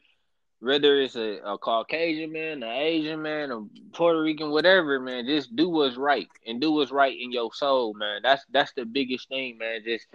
[0.63, 5.27] whether it's a, a Caucasian man, an Asian man, a Puerto Rican, whatever, man.
[5.27, 8.21] Just do what's right and do what's right in your soul, man.
[8.23, 9.81] That's that's the biggest thing, man.
[9.85, 10.07] Just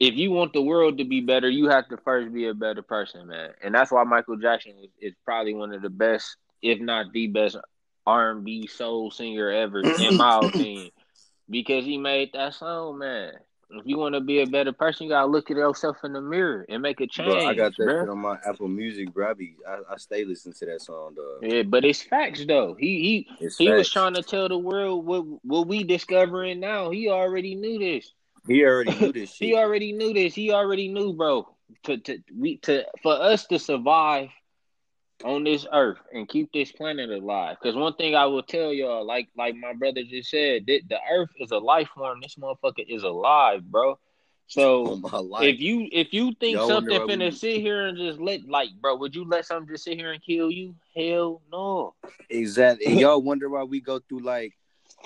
[0.00, 2.82] if you want the world to be better, you have to first be a better
[2.82, 3.50] person, man.
[3.62, 7.28] And that's why Michael Jackson is, is probably one of the best, if not the
[7.28, 7.56] best,
[8.04, 10.90] R and B soul singer ever, in my opinion,
[11.48, 13.34] because he made that song, man.
[13.74, 16.20] If you want to be a better person, you gotta look at yourself in the
[16.20, 19.30] mirror and make a change, Bro, I got that shit on my Apple Music, bro.
[19.30, 21.50] I, be, I, I stay listening to that song, dog.
[21.50, 22.74] Yeah, but it's facts though.
[22.78, 26.90] He he It's he was trying to tell the world what what we discovering now.
[26.90, 28.12] He already knew this.
[28.46, 29.48] He already knew this shit.
[29.48, 30.34] He already knew this.
[30.34, 31.48] He already knew, bro.
[31.84, 34.28] To to we to for us to survive
[35.24, 37.56] on this earth and keep this planet alive.
[37.60, 40.98] Because one thing I will tell y'all, like like my brother just said, that the
[41.10, 42.20] earth is a life form.
[42.20, 43.98] This motherfucker is alive, bro.
[44.46, 48.20] So on if you if you think Y'all something finna we- sit here and just
[48.20, 50.74] let like, bro, would you let something just sit here and kill you?
[50.96, 51.94] Hell no.
[52.28, 52.86] Exactly.
[52.86, 54.52] And y'all wonder why we go through like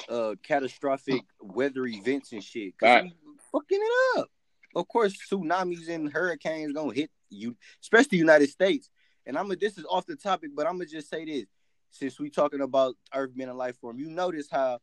[0.09, 2.74] uh catastrophic weather events and shit.
[2.83, 3.11] Right.
[3.52, 4.29] fucking it up.
[4.74, 8.90] Of course, tsunamis and hurricanes gonna hit you, especially the United States.
[9.26, 11.46] And I'm gonna this is off the topic, but I'm gonna just say this.
[11.90, 14.80] Since we talking about Earth being a life form, you notice how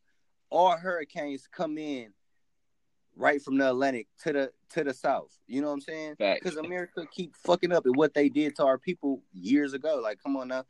[0.50, 2.12] all hurricanes come in
[3.16, 5.36] right from the Atlantic to the to the south.
[5.46, 6.14] You know what I'm saying?
[6.18, 10.00] Because America keep fucking up at what they did to our people years ago.
[10.02, 10.64] Like, come on now.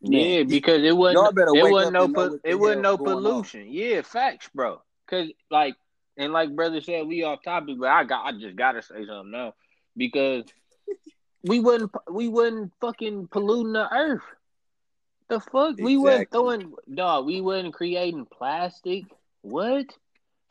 [0.00, 3.22] Yeah, Man, because it wasn't it wasn't no po- it wasn't no going on.
[3.22, 3.66] pollution.
[3.68, 4.80] Yeah, facts, bro.
[5.08, 5.74] Cause like
[6.16, 9.30] and like brother said, we off topic, but I got I just gotta say something
[9.30, 9.54] now
[9.96, 10.44] because
[11.44, 14.22] we wouldn't we wouldn't fucking polluting the earth.
[15.28, 16.38] The fuck we wasn't Exactly.
[16.38, 17.26] throwing dog.
[17.26, 19.04] We wasn't creating plastic.
[19.42, 19.86] What?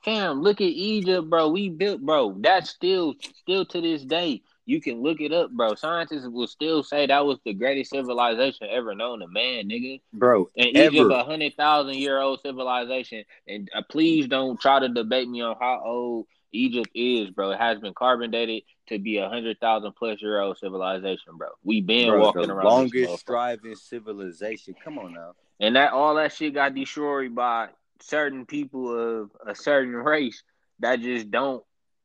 [0.05, 1.49] Fam, look at Egypt, bro.
[1.49, 2.35] We built, bro.
[2.39, 4.43] That's still, still to this day.
[4.65, 5.75] You can look it up, bro.
[5.75, 9.99] Scientists will still say that was the greatest civilization ever known to man, nigga.
[10.13, 10.49] bro.
[10.55, 10.95] And Ever.
[10.95, 13.23] Egypt, a hundred thousand year old civilization.
[13.47, 17.51] And uh, please don't try to debate me on how old Egypt is, bro.
[17.51, 21.49] It has been carbon dated to be a hundred thousand plus year old civilization, bro.
[21.63, 24.75] We been Bro, walking the around longest striving civilization.
[24.83, 25.33] Come on now.
[25.59, 27.69] and that all that shit got destroyed by
[28.01, 30.43] certain people of a certain race
[30.79, 31.63] that just don't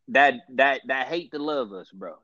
[0.09, 2.15] that that that hate to love us, bro.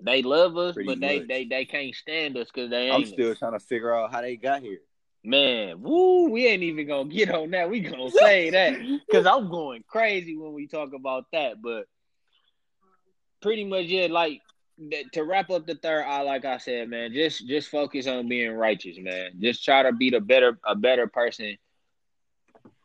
[0.00, 1.28] They love us, Pretty but they, much.
[1.28, 4.36] they they can't stand us because they I'm still trying to figure out how they
[4.36, 4.80] got here.
[5.24, 7.70] Man, woo, we ain't even gonna get on that.
[7.70, 8.74] We gonna say that
[9.06, 11.62] because I'm going crazy when we talk about that.
[11.62, 11.86] But
[13.40, 14.40] pretty much, yeah, like
[15.12, 18.52] to wrap up the third eye, like I said, man, just just focus on being
[18.52, 19.32] righteous, man.
[19.40, 21.56] Just try to be the better a better person,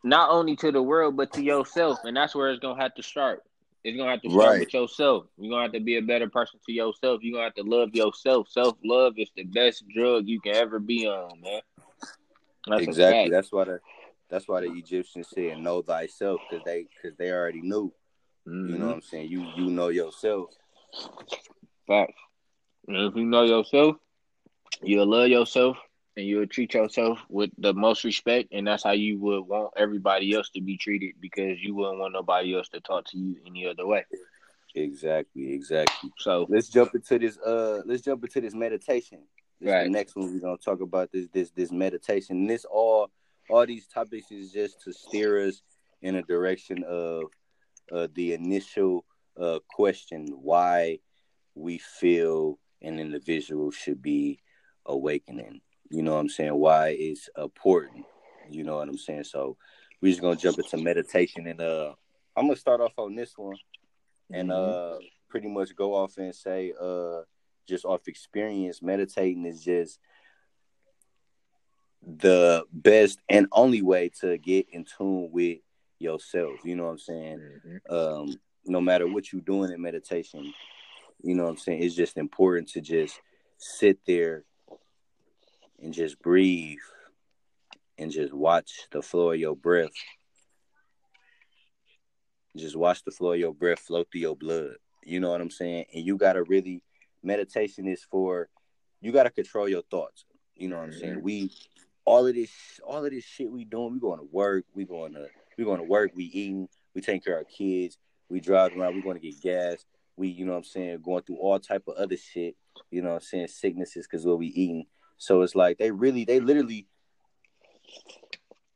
[0.04, 3.02] not only to the world but to yourself, and that's where it's gonna have to
[3.02, 3.42] start.
[3.84, 4.60] It's gonna have to start Right.
[4.60, 5.26] with yourself.
[5.38, 7.20] You're gonna have to be a better person to yourself.
[7.22, 8.48] You're gonna have to love yourself.
[8.48, 11.60] Self love is the best drug you can ever be on, man.
[12.66, 13.30] That's exactly.
[13.30, 13.80] That's why the
[14.28, 17.92] that's why the Egyptians said know thyself because they because they already knew.
[18.46, 18.68] Mhm.
[18.70, 19.30] You know what I'm saying?
[19.30, 20.50] You you know yourself.
[21.86, 22.14] Facts.
[22.88, 23.96] If you know yourself,
[24.82, 25.76] you'll love yourself
[26.16, 30.34] and you'll treat yourself with the most respect, and that's how you would want everybody
[30.34, 33.66] else to be treated because you wouldn't want nobody else to talk to you any
[33.66, 34.04] other way.
[34.74, 36.10] Exactly, exactly.
[36.18, 37.38] So let's jump into this.
[37.38, 39.20] Uh, let's jump into this meditation.
[39.60, 39.84] This right.
[39.84, 42.36] The next one we're gonna talk about this this this meditation.
[42.36, 43.10] And this all
[43.50, 45.62] all these topics is just to steer us
[46.02, 47.24] in a direction of
[47.90, 49.04] uh, the initial
[49.40, 50.98] uh, question why
[51.54, 54.40] we feel an individual should be
[54.86, 55.60] awakening.
[55.90, 56.54] You know what I'm saying?
[56.54, 58.04] Why it's important.
[58.50, 59.24] You know what I'm saying?
[59.24, 59.56] So
[60.00, 61.94] we're just gonna jump into meditation and uh
[62.36, 63.56] I'm gonna start off on this one
[64.32, 64.96] and mm-hmm.
[64.96, 67.22] uh pretty much go off and say uh
[67.68, 69.98] just off experience, meditating is just
[72.02, 75.58] the best and only way to get in tune with
[75.98, 76.60] yourself.
[76.64, 77.38] You know what I'm saying?
[77.38, 77.94] Mm-hmm.
[77.94, 80.52] Um, no matter what you're doing in meditation,
[81.22, 81.82] you know what I'm saying?
[81.82, 83.20] It's just important to just
[83.58, 84.44] sit there
[85.80, 86.78] and just breathe
[87.98, 89.92] and just watch the flow of your breath.
[92.56, 94.76] Just watch the flow of your breath flow through your blood.
[95.04, 95.86] You know what I'm saying?
[95.94, 96.82] And you gotta really
[97.28, 98.48] meditation is for
[99.00, 100.24] you gotta control your thoughts.
[100.56, 101.12] You know what I'm saying?
[101.14, 101.22] Mm-hmm.
[101.22, 101.52] We
[102.04, 102.50] all of this
[102.84, 105.78] all of this shit we doing, we going to work, we going to we going
[105.78, 109.20] to work, we eating, we taking care of our kids, we driving around, we going
[109.20, 109.84] to get gas,
[110.16, 112.56] we you know what I'm saying, going through all type of other shit,
[112.90, 114.86] you know what I'm saying, sicknesses because what we eating.
[115.18, 116.86] So it's like they really, they literally.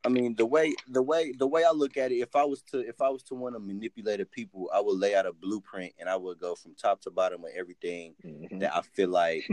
[0.04, 2.62] I mean, the way the way the way I look at it, if I was
[2.72, 5.92] to if I was to want to manipulate people, I would lay out a blueprint
[5.98, 8.58] and I would go from top to bottom of everything mm-hmm.
[8.58, 9.46] that I feel like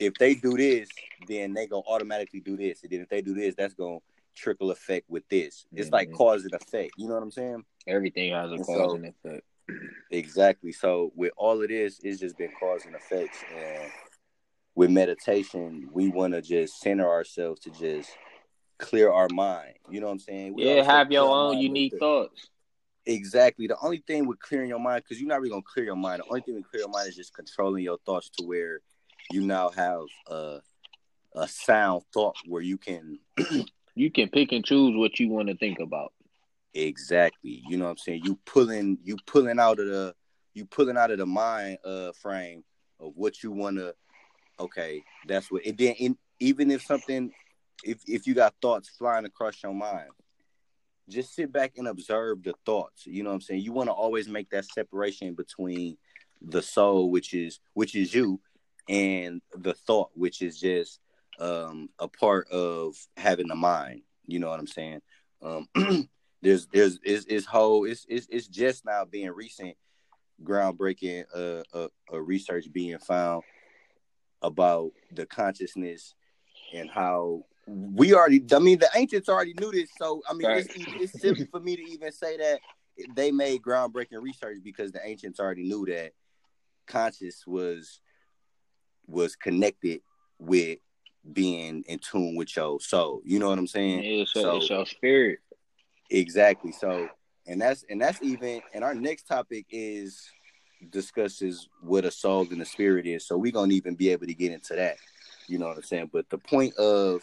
[0.00, 0.88] if they do this,
[1.26, 3.98] then they gonna automatically do this, and then if they do this, that's gonna
[4.34, 5.66] trickle effect with this.
[5.72, 5.94] It's mm-hmm.
[5.94, 6.92] like cause and effect.
[6.98, 7.64] You know what I'm saying?
[7.86, 9.44] Everything has a and cause so, and effect.
[10.10, 10.72] Exactly.
[10.72, 13.90] So with all of this, it's just been cause and effects, and
[14.74, 18.10] with meditation, we want to just center ourselves to just
[18.78, 19.74] clear our mind.
[19.90, 20.54] You know what I'm saying?
[20.54, 22.48] We yeah, have your own unique thoughts.
[23.06, 23.66] Exactly.
[23.66, 26.22] The only thing with clearing your mind, because you're not really gonna clear your mind.
[26.22, 28.80] The only thing with clear your mind is just controlling your thoughts to where
[29.30, 30.60] you now have a
[31.34, 33.18] a sound thought where you can
[33.94, 36.12] you can pick and choose what you want to think about.
[36.74, 37.62] Exactly.
[37.68, 38.22] You know what I'm saying?
[38.24, 40.14] You pulling you pulling out of the
[40.54, 42.64] you pulling out of the mind uh frame
[43.00, 43.94] of what you want to
[44.60, 45.64] okay, that's what.
[45.64, 47.32] And then, in, even if something,
[47.84, 50.10] if if you got thoughts flying across your mind,
[51.08, 53.06] just sit back and observe the thoughts.
[53.06, 53.62] You know what I'm saying?
[53.62, 55.96] You want to always make that separation between
[56.42, 58.40] the soul, which is which is you,
[58.88, 61.00] and the thought, which is just
[61.38, 64.02] um, a part of having the mind.
[64.26, 65.00] You know what I'm saying?
[65.42, 65.68] Um,
[66.42, 69.76] there's there's is is whole it's, it's it's just now being recent
[70.42, 73.42] groundbreaking uh, uh, uh research being found
[74.40, 76.14] about the consciousness
[76.72, 80.66] and how we already I mean the ancients already knew this so I mean right.
[80.66, 82.60] it's, it's silly for me to even say that
[83.14, 86.12] they made groundbreaking research because the ancients already knew that
[86.86, 88.00] conscious was
[89.06, 90.00] was connected
[90.38, 90.78] with
[91.32, 93.20] being in tune with your soul.
[93.24, 94.02] You know what I'm saying?
[94.04, 95.40] It's, so, it's your spirit.
[96.10, 96.72] Exactly.
[96.72, 97.08] So
[97.46, 100.30] and that's and that's even and our next topic is
[100.90, 103.26] discusses what a soul and a spirit is.
[103.26, 104.96] So we're gonna even be able to get into that.
[105.46, 106.10] You know what I'm saying?
[106.12, 107.22] But the point of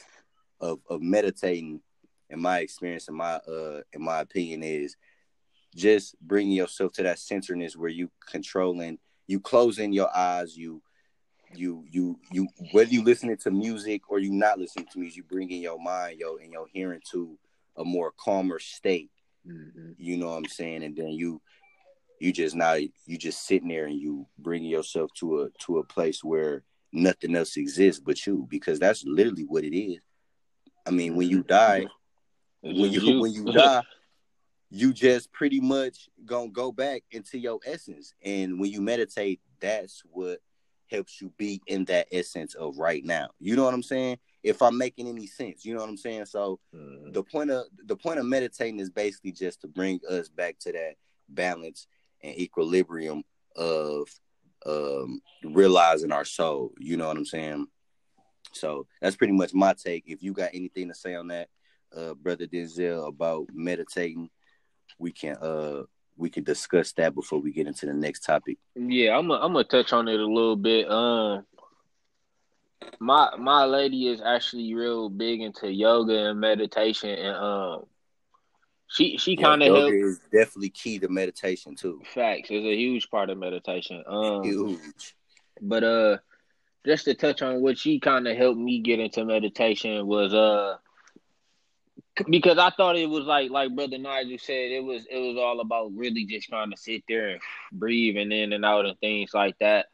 [0.66, 1.82] of of meditating,
[2.30, 4.96] in my experience, in my uh in my opinion, is
[5.76, 8.98] just bringing yourself to that centeredness where you controlling,
[9.28, 10.82] you closing your eyes, you
[11.56, 15.24] you you you whether you listening to music or you not listening to music, you
[15.24, 17.38] bringing your mind, yo, and your hearing to
[17.78, 19.12] a more calmer state.
[19.48, 19.92] Mm-hmm.
[19.98, 20.84] You know what I'm saying?
[20.84, 21.42] And then you
[22.20, 25.84] you just now you just sitting there and you bringing yourself to a to a
[25.84, 30.00] place where nothing else exists but you because that's literally what it is
[30.86, 31.86] i mean when you die
[32.62, 33.84] when you, when you die
[34.70, 40.02] you just pretty much gonna go back into your essence and when you meditate that's
[40.12, 40.40] what
[40.90, 44.62] helps you be in that essence of right now you know what i'm saying if
[44.62, 47.12] i'm making any sense you know what i'm saying so mm-hmm.
[47.12, 50.72] the point of the point of meditating is basically just to bring us back to
[50.72, 50.96] that
[51.30, 51.88] balance
[52.24, 53.24] and equilibrium
[53.56, 54.08] of
[54.66, 56.72] um, realizing our soul.
[56.80, 57.68] You know what I'm saying?
[58.56, 60.04] So that's pretty much my take.
[60.08, 61.50] If you got anything to say on that,
[61.96, 64.30] uh, brother Denzel, about meditating,
[64.98, 65.84] we can uh
[66.18, 68.58] we can discuss that before we get into the next topic.
[68.76, 70.90] Yeah, I'm a, I'm gonna touch on it a little bit.
[70.90, 71.46] Um,
[73.00, 77.86] my my lady is actually real big into yoga and meditation, and um,
[78.88, 79.94] she she kind of helped.
[79.94, 82.02] is definitely key to meditation too.
[82.14, 84.04] Facts is a huge part of meditation.
[84.08, 85.16] Um, huge.
[85.62, 86.18] But uh,
[86.86, 90.78] just to touch on what she kind of helped me get into meditation was uh
[92.30, 95.60] because I thought it was like like brother Nigel said it was it was all
[95.60, 99.34] about really just trying to sit there and breathe and in and out and things
[99.34, 99.88] like that.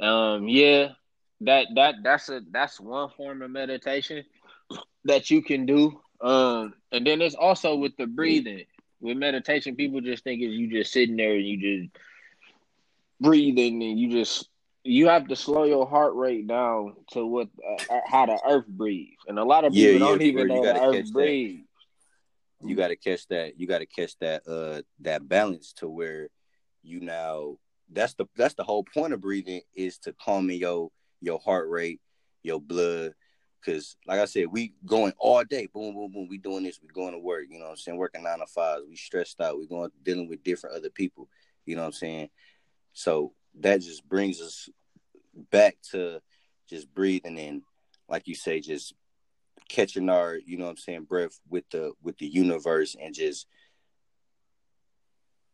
[0.00, 0.88] Um yeah,
[1.42, 4.24] that that that's a that's one form of meditation
[5.04, 6.00] that you can do.
[6.20, 8.64] Um and then it's also with the breathing.
[9.00, 11.96] With meditation people just think is you just sitting there and you just
[13.20, 14.49] breathing and you just
[14.84, 18.66] you have to slow your heart rate down to what uh, uh how the earth
[18.66, 21.66] breathes, and a lot of people yeah, don't even know the earth breathes.
[22.62, 23.58] You got to catch that.
[23.58, 24.46] You got to catch that.
[24.46, 26.28] Uh, that balance to where
[26.82, 27.56] you now.
[27.92, 32.00] That's the that's the whole point of breathing is to calm your your heart rate,
[32.42, 33.14] your blood.
[33.64, 36.28] Cause like I said, we going all day, boom, boom, boom.
[36.30, 36.80] We doing this.
[36.82, 37.44] We going to work.
[37.50, 37.98] You know what I'm saying?
[37.98, 38.80] Working nine to five.
[38.88, 39.58] We stressed out.
[39.58, 41.28] We going dealing with different other people.
[41.66, 42.30] You know what I'm saying?
[42.94, 44.68] So that just brings us
[45.50, 46.20] back to
[46.68, 47.62] just breathing and
[48.08, 48.94] like you say just
[49.68, 53.46] catching our you know what i'm saying breath with the with the universe and just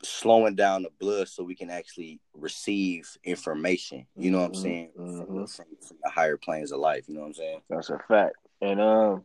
[0.03, 4.63] slowing down the blood so we can actually receive information you know what i'm mm-hmm,
[4.63, 5.19] saying mm-hmm.
[5.19, 7.61] From, from, from, the higher planes of life you know what i'm saying?
[7.69, 8.37] That's a fact.
[8.61, 9.25] And um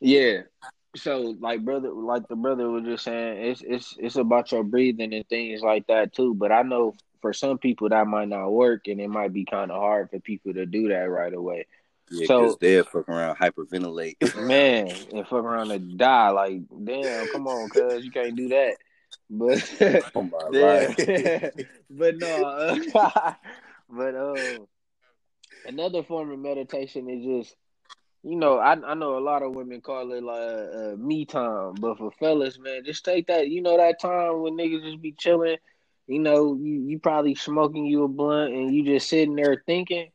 [0.00, 0.42] yeah.
[0.96, 5.12] So like brother like the brother was just saying it's it's it's about your breathing
[5.14, 6.34] and things like that too.
[6.34, 6.94] But i know
[7.26, 10.20] for some people that might not work and it might be kind of hard for
[10.20, 11.66] people to do that right away.
[12.08, 14.36] Yeah, so they're fucking around hyperventilate.
[14.46, 16.28] man, and fuck around and die.
[16.28, 18.76] Like, damn, come on, cuz you can't do that.
[19.28, 19.58] But
[20.14, 21.50] oh my
[21.90, 23.34] but no, uh,
[23.90, 24.58] but uh,
[25.66, 27.56] another form of meditation is just
[28.22, 31.24] you know, I I know a lot of women call it like uh, uh, me
[31.24, 33.48] time, but for fellas, man, just take that.
[33.48, 35.56] You know that time when niggas just be chilling
[36.06, 40.10] you know, you, you probably smoking you a blunt and you just sitting there thinking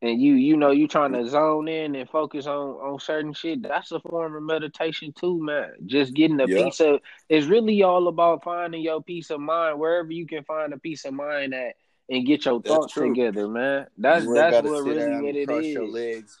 [0.00, 3.62] and you you know you trying to zone in and focus on on certain shit
[3.62, 5.72] that's a form of meditation too man.
[5.86, 6.64] Just getting a yeah.
[6.64, 10.72] piece of it's really all about finding your peace of mind wherever you can find
[10.72, 11.74] a peace of mind at
[12.08, 13.86] and get your thoughts together man.
[13.96, 16.38] That's that's what really what it is your legs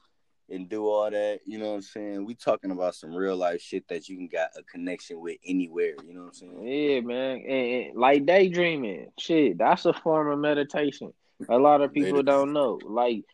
[0.50, 1.40] and do all that.
[1.44, 2.24] You know what I'm saying?
[2.24, 5.94] We talking about some real life shit that you can got a connection with anywhere.
[6.06, 6.66] You know what I'm saying?
[6.66, 7.36] Yeah, man.
[7.36, 11.12] And, and like daydreaming, shit, that's a form of meditation.
[11.48, 12.80] A lot of people don't know.
[12.84, 13.24] Like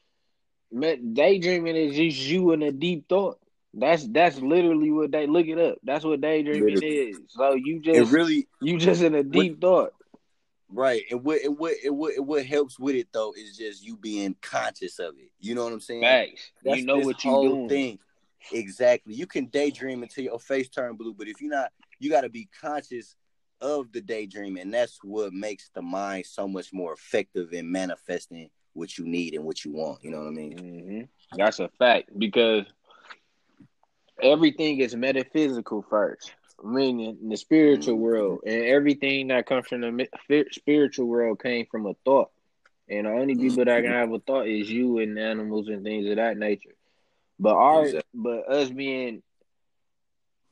[0.73, 3.39] daydreaming is just you in a deep thought.
[3.77, 5.79] That's that's literally what they look it up.
[5.83, 6.97] That's what daydreaming literally.
[6.97, 7.19] is.
[7.29, 9.93] So you just it really you just in a deep thought.
[10.75, 13.97] Right, and what and what and what what helps with it though is just you
[13.97, 15.31] being conscious of it.
[15.39, 16.03] You know what I'm saying?
[16.03, 16.51] Facts.
[16.65, 17.69] That's you know what you doing.
[17.69, 17.99] Thing.
[18.53, 19.15] Exactly.
[19.15, 21.71] You can daydream until your face turn blue, but if you're not,
[22.01, 23.15] you got to be conscious
[23.61, 28.51] of the daydream, and that's what makes the mind so much more effective in manifesting
[28.73, 30.03] what you need and what you want.
[30.03, 30.59] You know what I mean?
[30.59, 31.37] Mm-hmm.
[31.39, 32.65] That's a fact because
[34.21, 38.03] everything is metaphysical first meaning the spiritual mm-hmm.
[38.03, 42.31] world, and everything that comes from the spiritual world came from a thought.
[42.89, 46.09] And the only people that can have a thought is you and animals and things
[46.11, 46.75] of that nature.
[47.39, 48.11] But our, exactly.
[48.15, 49.23] but us being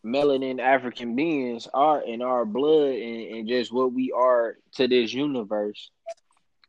[0.05, 5.13] melanin African beings, are in our blood and, and just what we are to this
[5.13, 5.91] universe,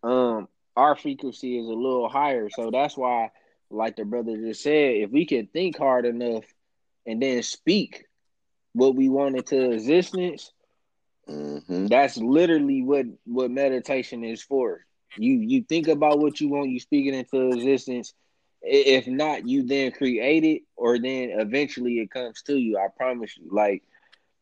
[0.04, 2.50] um, our frequency is a little higher.
[2.50, 3.32] So that's why,
[3.70, 6.44] like the brother just said, if we can think hard enough
[7.06, 8.06] and then speak
[8.74, 10.52] what we want into existence,
[11.30, 11.88] mm-hmm.
[11.88, 14.86] that's literally what what meditation is for.
[15.18, 18.14] You you think about what you want, you speak it into existence.
[18.62, 22.78] If not, you then create it, or then eventually it comes to you.
[22.78, 23.50] I promise you.
[23.52, 23.84] Like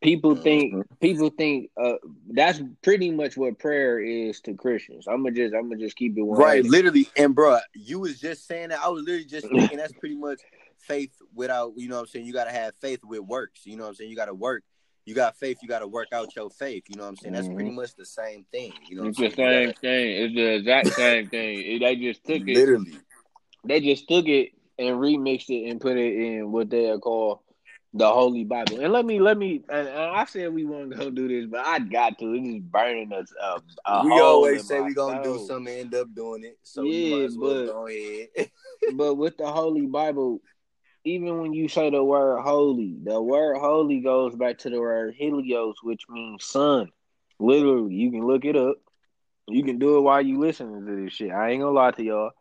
[0.01, 0.95] people think, mm-hmm.
[0.99, 1.95] people think uh,
[2.29, 5.07] that's pretty much what prayer is to Christians.
[5.07, 6.39] I'm gonna just, I'm gonna just keep it one.
[6.39, 7.07] Right, literally.
[7.17, 8.79] And bro, you was just saying that.
[8.83, 10.41] I was literally just thinking that's pretty much
[10.87, 12.25] faith without, you know what I'm saying?
[12.25, 13.65] You got to have faith with works.
[13.65, 14.09] You know what I'm saying?
[14.09, 14.63] You got to work.
[15.05, 16.83] You got faith, you got to work out your faith.
[16.87, 17.33] You know what I'm saying?
[17.33, 17.55] That's mm-hmm.
[17.55, 18.71] pretty much the same thing.
[18.87, 19.79] You know It's the same gotta...
[19.79, 20.23] thing.
[20.23, 21.79] It's the exact same thing.
[21.79, 22.55] They just took it.
[22.55, 22.97] Literally.
[23.63, 27.43] They just took it and remixed it and put it in what they call
[27.93, 28.79] the Holy Bible.
[28.79, 31.65] And let me, let me, and, and I said we weren't gonna do this, but
[31.65, 32.33] I got to.
[32.33, 33.63] It's just burning us up.
[34.03, 35.37] we always say we're gonna soul.
[35.37, 36.57] do something, end up doing it.
[36.63, 38.51] So yeah, but, go ahead.
[38.93, 40.41] but with the Holy Bible,
[41.03, 45.15] even when you say the word holy, the word holy goes back to the word
[45.15, 46.89] helios, which means sun.
[47.39, 48.75] Literally, you can look it up.
[49.47, 51.31] You can do it while you listening to this shit.
[51.31, 52.31] I ain't gonna lie to y'all.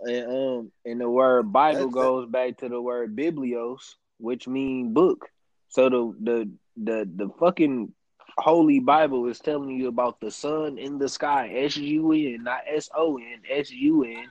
[0.00, 5.28] And um, and the word Bible goes back to the word biblios, which mean book.
[5.68, 7.92] So the the the the fucking
[8.38, 12.62] Holy Bible is telling you about the sun in the sky, S U N, not
[12.66, 14.30] S O N, S U N,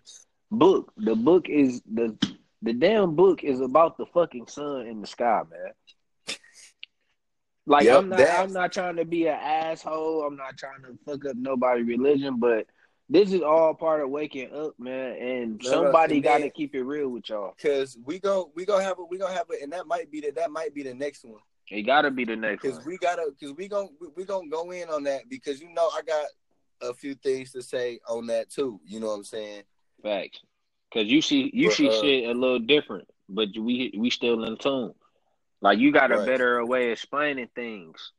[0.51, 0.91] book.
[0.97, 2.17] The book is the
[2.61, 6.37] the damn book is about the fucking sun in the sky, man.
[7.65, 10.23] Like yep, I'm not I'm not trying to be an asshole.
[10.25, 12.65] I'm not trying to fuck up nobody's religion, but
[13.09, 15.15] this is all part of waking up, man.
[15.17, 17.53] And somebody got to keep it real with y'all.
[17.61, 20.19] Cause we go we gonna have a we gonna have it, and that might be
[20.21, 21.41] the that might be the next one.
[21.69, 24.89] It gotta be the next Cause we gotta cause we gonna we gonna go in
[24.89, 26.25] on that because you know I got
[26.81, 28.79] a few things to say on that too.
[28.85, 29.63] You know what I'm saying?
[30.01, 30.39] Facts.
[30.93, 34.43] Cause you see you but, see uh, shit a little different, but we we still
[34.43, 34.93] in tune.
[35.61, 38.11] Like you got a better way of explaining things.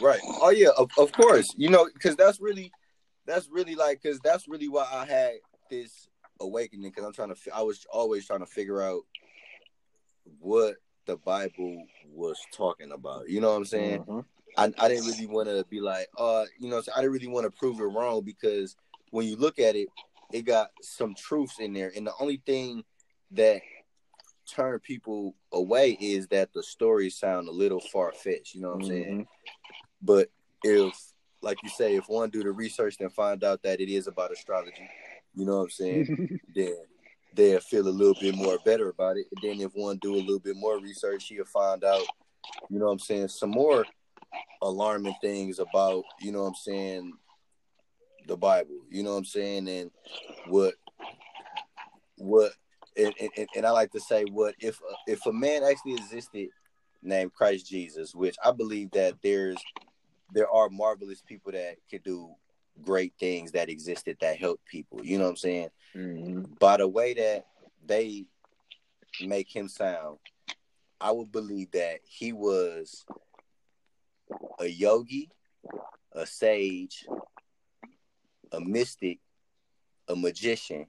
[0.00, 0.20] Right.
[0.24, 1.54] Oh yeah, of, of course.
[1.56, 2.70] You know, because that's really
[3.26, 5.32] that's really like because that's really why I had
[5.70, 6.08] this
[6.40, 9.02] awakening because I'm trying to I was always trying to figure out
[10.38, 10.76] what
[11.06, 13.28] the Bible was talking about.
[13.28, 14.00] You know what I'm saying?
[14.00, 14.20] Mm-hmm.
[14.56, 17.44] I, I didn't really want to be like, uh, you know, I didn't really want
[17.44, 18.76] to prove it wrong because
[19.10, 19.88] when you look at it,
[20.32, 22.84] it got some truths in there, and the only thing
[23.32, 23.62] that
[24.46, 28.54] turned people away is that the stories sound a little far fetched.
[28.54, 29.02] You know what I'm mm-hmm.
[29.02, 29.26] saying?
[30.02, 30.28] But
[30.62, 30.94] if,
[31.40, 34.32] like you say, if one do the research and find out that it is about
[34.32, 34.88] astrology,
[35.34, 36.40] you know what I'm saying?
[36.54, 36.76] then
[37.34, 39.26] they'll feel a little bit more better about it.
[39.34, 42.04] And then if one do a little bit more research, he'll find out,
[42.68, 43.86] you know what I'm saying, some more
[44.60, 47.12] alarming things about, you know what I'm saying,
[48.26, 48.80] the Bible.
[48.90, 49.68] You know what I'm saying?
[49.68, 49.90] And
[50.46, 50.74] what
[52.16, 52.52] what
[52.96, 56.48] and, and, and I like to say what if if a man actually existed
[57.02, 59.56] named Christ Jesus, which I believe that there's
[60.32, 62.30] there are marvelous people that could do
[62.80, 65.04] great things that existed that help people.
[65.04, 65.68] You know what I'm saying?
[65.94, 66.42] Mm-hmm.
[66.58, 67.46] By the way that
[67.84, 68.24] they
[69.20, 70.18] make him sound,
[71.00, 73.04] I would believe that he was
[74.58, 75.30] a yogi,
[76.12, 77.04] a sage,
[78.52, 79.18] a mystic,
[80.08, 80.86] a magician,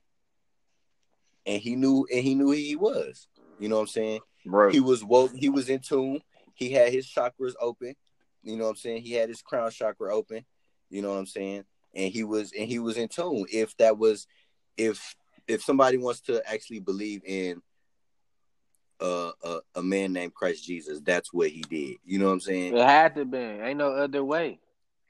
[1.45, 3.27] and he knew and he knew who he was.
[3.59, 4.19] You know what I'm saying?
[4.45, 4.73] Right.
[4.73, 5.31] He was woke.
[5.35, 6.21] He was in tune.
[6.53, 7.95] He had his chakras open.
[8.43, 9.01] You know what I'm saying?
[9.01, 10.45] He had his crown chakra open.
[10.89, 11.63] You know what I'm saying?
[11.95, 13.45] And he was and he was in tune.
[13.51, 14.27] If that was,
[14.77, 15.15] if
[15.47, 17.61] if somebody wants to actually believe in
[18.99, 21.97] uh, a a man named Christ Jesus, that's what he did.
[22.03, 22.75] You know what I'm saying?
[22.75, 23.37] It had to be.
[23.37, 24.59] Ain't no other way.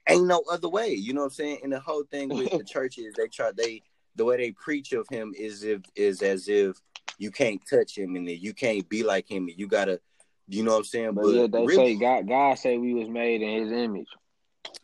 [0.07, 0.89] Ain't no other way.
[0.89, 1.59] You know what I'm saying?
[1.63, 3.81] And the whole thing with the churches, they try they
[4.15, 6.77] the way they preach of him is if is as if
[7.17, 9.99] you can't touch him and you can't be like him and you gotta
[10.47, 11.13] you know what I'm saying?
[11.13, 14.07] But, but yeah, they really, say God God say we was made in his image.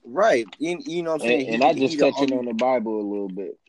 [0.04, 0.46] Right.
[0.58, 1.50] You, you know what I'm saying?
[1.50, 3.60] And, I just touching on the Bible a little bit.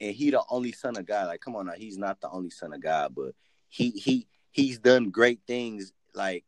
[0.00, 1.26] And he the only son of God.
[1.26, 3.34] Like, come on now, he's not the only son of God, but
[3.68, 5.92] he he he's done great things.
[6.14, 6.44] Like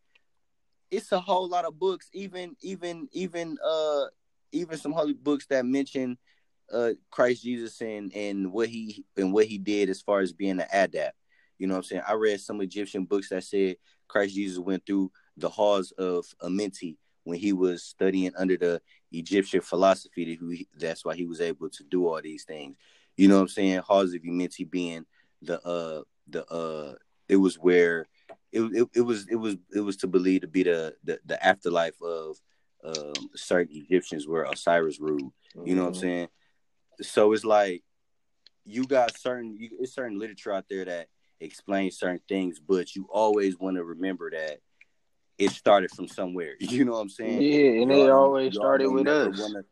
[0.91, 4.07] it's a whole lot of books, even even even uh
[4.53, 6.19] even some holy books that mention
[6.73, 10.61] uh Christ Jesus and and what he and what he did as far as being
[10.61, 11.17] an adept.
[11.59, 12.03] You know what I'm saying?
[12.09, 13.77] I read some Egyptian books that said
[14.09, 18.81] Christ Jesus went through the halls of Amenti when he was studying under the
[19.13, 20.37] Egyptian philosophy.
[20.37, 22.77] That that's why he was able to do all these things.
[23.17, 23.79] You know what I'm saying?
[23.81, 25.05] Halls of Amenti being
[25.43, 26.95] the uh the uh
[27.29, 28.07] it was where
[28.53, 31.45] it, it, it was it was it was to believe to be the the, the
[31.45, 32.41] afterlife of
[32.85, 35.33] um, certain Egyptians where Osiris ruled.
[35.65, 36.01] You know what I'm mm-hmm.
[36.01, 36.29] saying?
[37.01, 37.83] so it's like
[38.65, 41.09] you got certain you, it's certain literature out there that
[41.41, 44.61] explains certain things, but you always want to remember that
[45.39, 46.55] it started from somewhere.
[46.61, 47.43] You know what I'm saying?
[47.43, 49.39] Yeah, and y'all, it always started with us.
[49.39, 49.65] Wanna,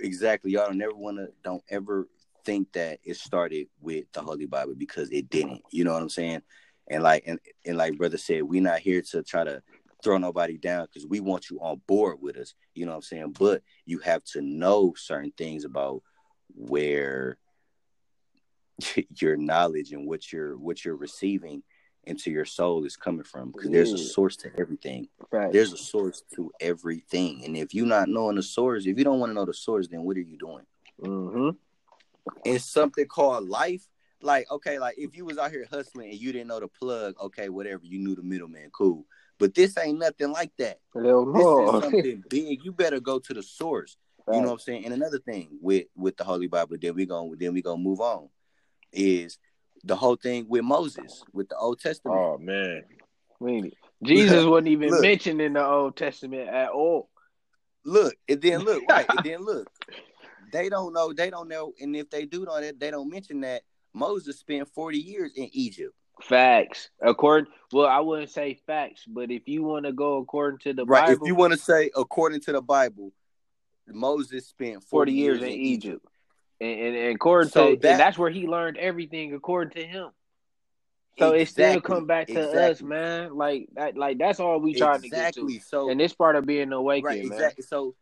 [0.00, 0.52] exactly.
[0.52, 1.28] Y'all don't ever want to.
[1.42, 2.08] Don't ever
[2.44, 5.62] think that it started with the Holy Bible because it didn't.
[5.70, 6.42] You know what I'm saying?
[6.90, 9.62] And like and, and like brother said, we're not here to try to
[10.02, 12.54] throw nobody down because we want you on board with us.
[12.74, 13.36] You know what I'm saying?
[13.38, 16.02] But you have to know certain things about
[16.54, 17.38] where
[19.20, 21.62] your knowledge and what you're what you're receiving
[22.04, 25.52] into your soul is coming from because there's a source to everything right.
[25.52, 29.20] there's a source to everything and if you're not knowing the source if you don't
[29.20, 30.64] want to know the source then what are you doing
[31.02, 31.50] mm-hmm.
[32.46, 33.86] and something called life
[34.22, 37.14] like okay like if you was out here hustling and you didn't know the plug
[37.20, 39.04] okay whatever you knew the middleman cool
[39.38, 41.32] but this ain't nothing like that Hell no.
[41.32, 43.96] this is something big you better go to the source
[44.28, 44.36] Right.
[44.36, 44.84] You know what I'm saying?
[44.84, 48.00] And another thing with with the Holy Bible, then we going then we gonna move
[48.00, 48.28] on,
[48.92, 49.38] is
[49.84, 52.20] the whole thing with Moses with the Old Testament.
[52.20, 52.84] Oh man,
[54.04, 57.08] Jesus wasn't even look, mentioned in the Old Testament at all.
[57.86, 59.66] Look, and then look, right, and then look.
[60.52, 61.14] They don't know.
[61.14, 63.62] They don't know, and if they do know that, they don't mention that
[63.94, 65.94] Moses spent forty years in Egypt.
[66.22, 66.90] Facts.
[67.00, 70.84] According, well, I wouldn't say facts, but if you want to go according to the
[70.84, 73.12] right, Bible, if you want to say according to the Bible,
[73.86, 76.04] Moses spent 40, 40 years, in Egypt.
[76.60, 79.86] And, and, and according So to that- and that's where he learned everything according to
[79.86, 80.10] him.
[81.18, 83.36] So it still come back to us, man.
[83.36, 85.58] Like that, like that's all we trying to get exactly.
[85.58, 85.64] to.
[85.64, 87.52] So And this part of being awakened, right, man.
[87.62, 87.96] So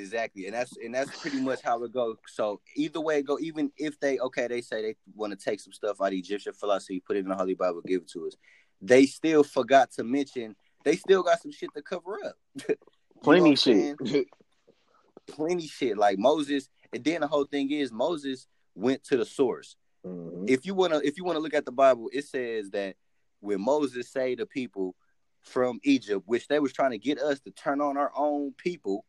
[0.00, 2.16] exactly, and that's and that's pretty much how it goes.
[2.28, 5.60] So either way it go, even if they okay, they say they want to take
[5.60, 8.26] some stuff out of Egyptian philosophy, put it in the Holy Bible, give it to
[8.26, 8.36] us.
[8.80, 12.36] They still forgot to mention they still got some shit to cover up.
[13.26, 14.28] You know what Plenty shit.
[15.26, 16.68] plenty shit like Moses.
[16.92, 19.76] And then the whole thing is Moses went to the source.
[20.04, 20.48] Mhm.
[20.48, 22.96] If you wanna if you wanna look at the Bible, it says that
[23.40, 24.94] when Moses say the people
[25.40, 29.04] from Egypt, which they was trying to get us to turn on our own people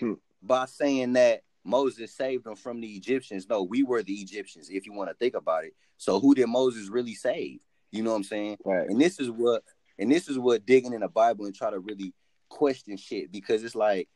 [0.00, 0.14] Hmm.
[0.46, 3.48] By saying that Moses saved them from the Egyptians.
[3.48, 5.74] No, we were the Egyptians, if you want to think about it.
[5.96, 7.60] So who did Moses really save?
[7.90, 8.58] You know what I'm saying?
[8.64, 8.88] Right.
[8.88, 9.62] And this is what
[9.98, 12.14] and this is what digging in the Bible and try to really
[12.48, 14.08] question shit because it's like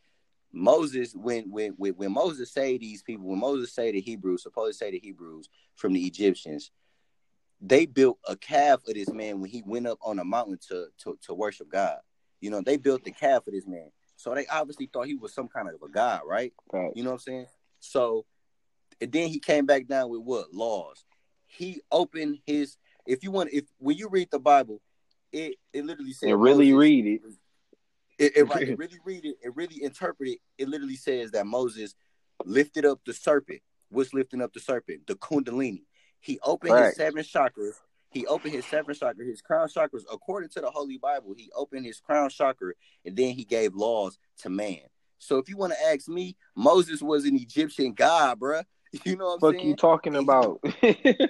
[0.53, 4.79] Moses when when when, when Moses say these people when Moses say the Hebrews supposed
[4.79, 6.71] to say the Hebrews from the Egyptians
[7.61, 10.87] they built a calf of this man when he went up on a mountain to
[11.03, 11.99] to, to worship God
[12.41, 13.91] you know they built the calf of this man
[14.21, 16.93] so they obviously thought he was some kind of a god right Right.
[16.95, 17.47] you know what I'm saying
[17.81, 18.27] so
[19.01, 21.05] and then he came back down with what laws
[21.47, 24.81] he opened his if you want if when you read the Bible
[25.33, 27.21] it it literally says And really Moses- read it.
[28.19, 30.39] it, it, right, it really read it, it really interpret it.
[30.59, 31.95] It literally says that Moses
[32.45, 33.61] lifted up the serpent.
[33.91, 35.07] What's lifting up the serpent?
[35.07, 35.85] The Kundalini.
[36.21, 36.87] He opened Right.
[36.89, 37.75] his seven chakras.
[38.11, 40.03] He opened his seven chakras, his crown chakras.
[40.13, 42.73] According to the Holy Bible, he opened his crown chakra
[43.05, 44.81] and then he gave laws to man.
[45.19, 48.65] So if you want to ask me, Moses was an Egyptian god, bruh.
[49.05, 49.53] You know what I'm saying?
[49.53, 49.69] Fuck saying?
[49.69, 50.61] you talking about?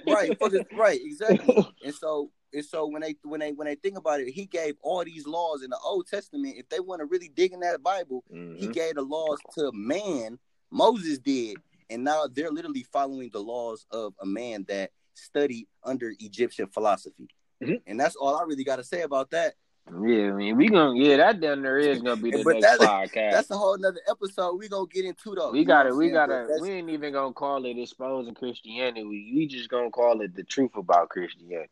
[0.07, 0.31] right,
[0.71, 1.55] right, exactly.
[1.83, 4.75] And so and so when they when they when they think about it, he gave
[4.81, 6.55] all these laws in the Old Testament.
[6.57, 8.73] If they want to really dig in that Bible, he Mhm.
[8.73, 10.37] gave the laws to man.
[10.71, 11.57] Moses did,
[11.89, 14.91] and now they're literally following the laws of a man that
[15.21, 17.27] studied under Egyptian philosophy.
[17.61, 17.81] Mhm.
[17.87, 19.53] And that's all I really got to say about that.
[19.87, 22.79] Yeah, I mean, we gonna yeah, that down there is gonna be the next that-
[22.79, 23.31] podcast.
[23.31, 25.51] That's a whole nother episode we gonna get into though.
[25.51, 29.03] we got to we got to we ain't even gonna call it exposing Christianity.
[29.03, 31.71] We, we just gonna call it the truth about Christianity.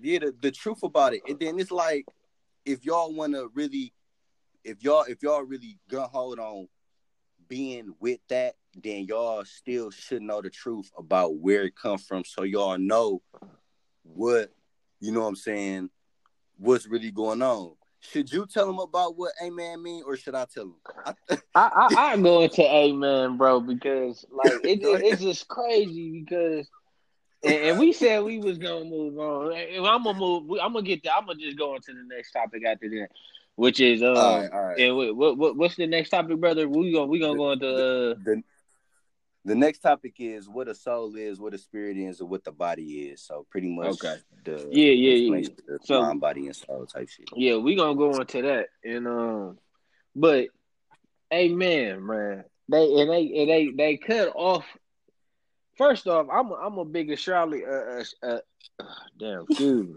[0.00, 1.20] yeah, the, the truth about it.
[1.28, 2.06] And then it's like
[2.64, 3.92] if y'all want to really,
[4.64, 6.66] if y'all if y'all really gun hold on
[7.52, 12.24] being with that, then y'all still should know the truth about where it come from,
[12.24, 13.20] so y'all know
[14.04, 14.50] what
[15.00, 15.20] you know.
[15.20, 15.90] what I'm saying
[16.56, 17.74] what's really going on.
[18.00, 21.14] Should you tell them about what amen mean, or should I tell them?
[21.28, 26.66] I, I I, go into Amen, bro, because like it, it- it's just crazy because.
[27.44, 29.52] And, and we said we was gonna move on.
[29.52, 30.58] And I'm gonna move.
[30.62, 31.02] I'm gonna get.
[31.04, 33.08] There, I'm gonna just go into the next topic after that,
[33.56, 34.78] which is uh, all right, all right.
[34.80, 36.68] And what, what what what's the next topic, brother?
[36.68, 38.42] We gonna we gonna go into uh, the
[39.44, 42.52] the next topic is what a soul is, what a spirit is, and what the
[42.52, 43.22] body is.
[43.22, 44.16] So pretty much Okay.
[44.44, 45.76] the Yeah, yeah, yeah.
[45.82, 47.28] So- mind, body, and soul type shit.
[47.34, 48.68] yeah, we gonna go into that.
[48.84, 49.58] And um,
[50.14, 50.48] but
[51.32, 52.44] amen, man.
[52.68, 54.64] They and they and they they cut off.
[55.76, 57.64] First off, I'm a, I'm a bigger Charlie.
[57.64, 58.38] Uh, uh,
[58.78, 58.84] uh,
[59.18, 59.94] damn, me.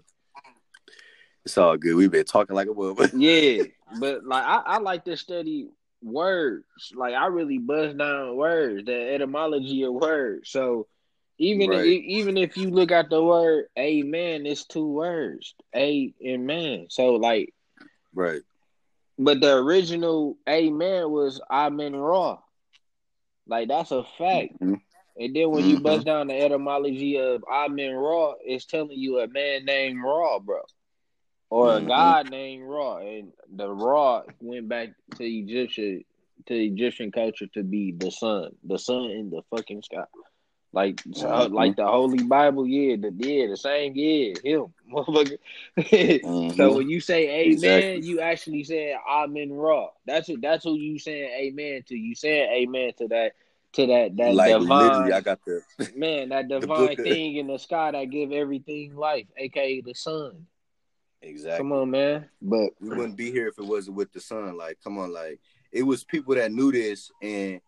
[1.45, 1.95] It's all good.
[1.95, 3.09] We've been talking like a woman.
[3.15, 3.63] Yeah,
[3.99, 5.69] but like I, I like to study
[6.01, 6.65] words.
[6.95, 10.49] Like I really buzz down words, the etymology of words.
[10.49, 10.87] So
[11.37, 11.85] even Right.
[11.85, 16.87] if, even if you look at the word amen, it's two words, a and man.
[16.89, 17.53] So like,
[18.13, 18.41] right.
[19.19, 22.39] but the original amen was amen Ra.
[23.47, 24.59] Like that's a fact.
[24.59, 24.81] Mhm.
[25.17, 25.83] And then when you Mhm.
[25.83, 30.61] bust down the etymology of amen Ra, it's telling you a man named Ra, bro
[31.55, 36.03] or a god named Ra, and the Ra went back to Egyptian
[36.47, 40.03] to Egyptian culture to be the sun, the sun in the fucking sky,
[40.73, 41.53] like Mhm.
[41.53, 45.37] like the Holy Bible, yeah, the yeah, the same, yeah, him, motherfucker.
[45.77, 46.55] Mhm.
[46.57, 48.01] so when you say Amen, Exactly.
[48.07, 49.87] you actually saying Amen Ra.
[50.05, 51.95] That's who that's who you saying Amen to.
[51.95, 53.31] You saying Amen to that
[53.73, 55.61] to that that like divine I got the
[55.95, 60.45] man, that divine of- thing in the sky that give everything life, aka the sun.
[61.21, 61.57] Exactly.
[61.57, 62.29] Come on, man.
[62.41, 64.57] But We wouldn't be here if it wasn't with the sun.
[64.57, 65.39] Like, come on, like
[65.71, 67.61] it was people that knew this, and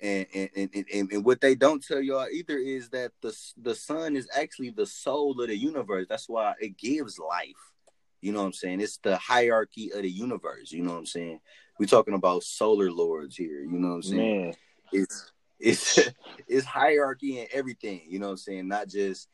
[0.00, 3.74] and and and, and, and what they don't tell y'all either is that the the
[3.74, 6.06] sun is actually the soul of the universe.
[6.08, 7.72] That's why it gives life.
[8.20, 8.80] You know what I'm saying?
[8.80, 10.70] It's the hierarchy of the universe.
[10.70, 11.40] You know what I'm saying?
[11.78, 13.62] We're talking about solar lords here.
[13.62, 14.42] You know what I'm saying?
[14.42, 14.54] man,
[14.92, 15.98] it's it's
[16.48, 18.68] it's hierarchy and everything, you know what I'm saying?
[18.68, 19.28] Not just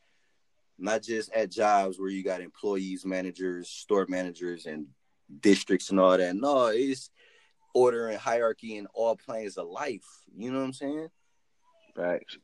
[0.79, 4.87] not just at jobs where you got employees, managers, store managers and
[5.41, 6.35] districts and all that.
[6.35, 7.09] No, it's
[7.73, 10.05] order and hierarchy in all planes of life.
[10.35, 11.09] You know what I'm saying?
[11.95, 12.37] facts.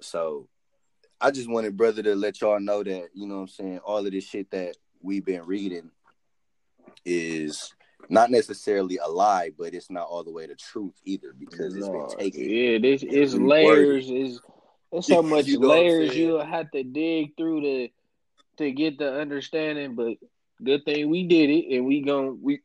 [0.00, 0.48] So
[1.20, 4.04] I just wanted brother to let y'all know that, you know what I'm saying, all
[4.04, 5.90] of this shit that we've been reading
[7.04, 7.72] is
[8.08, 11.86] not necessarily a lie, but it's not all the way the truth either because it's
[11.86, 12.48] No, been taken.
[12.50, 14.10] yeah, this it's layers.
[14.10, 14.40] Is
[14.92, 17.88] there's so much You know layers you'll have to dig through to
[18.58, 19.94] to get the understanding.
[19.94, 20.14] But
[20.62, 22.60] good thing we did it, and we gon' we.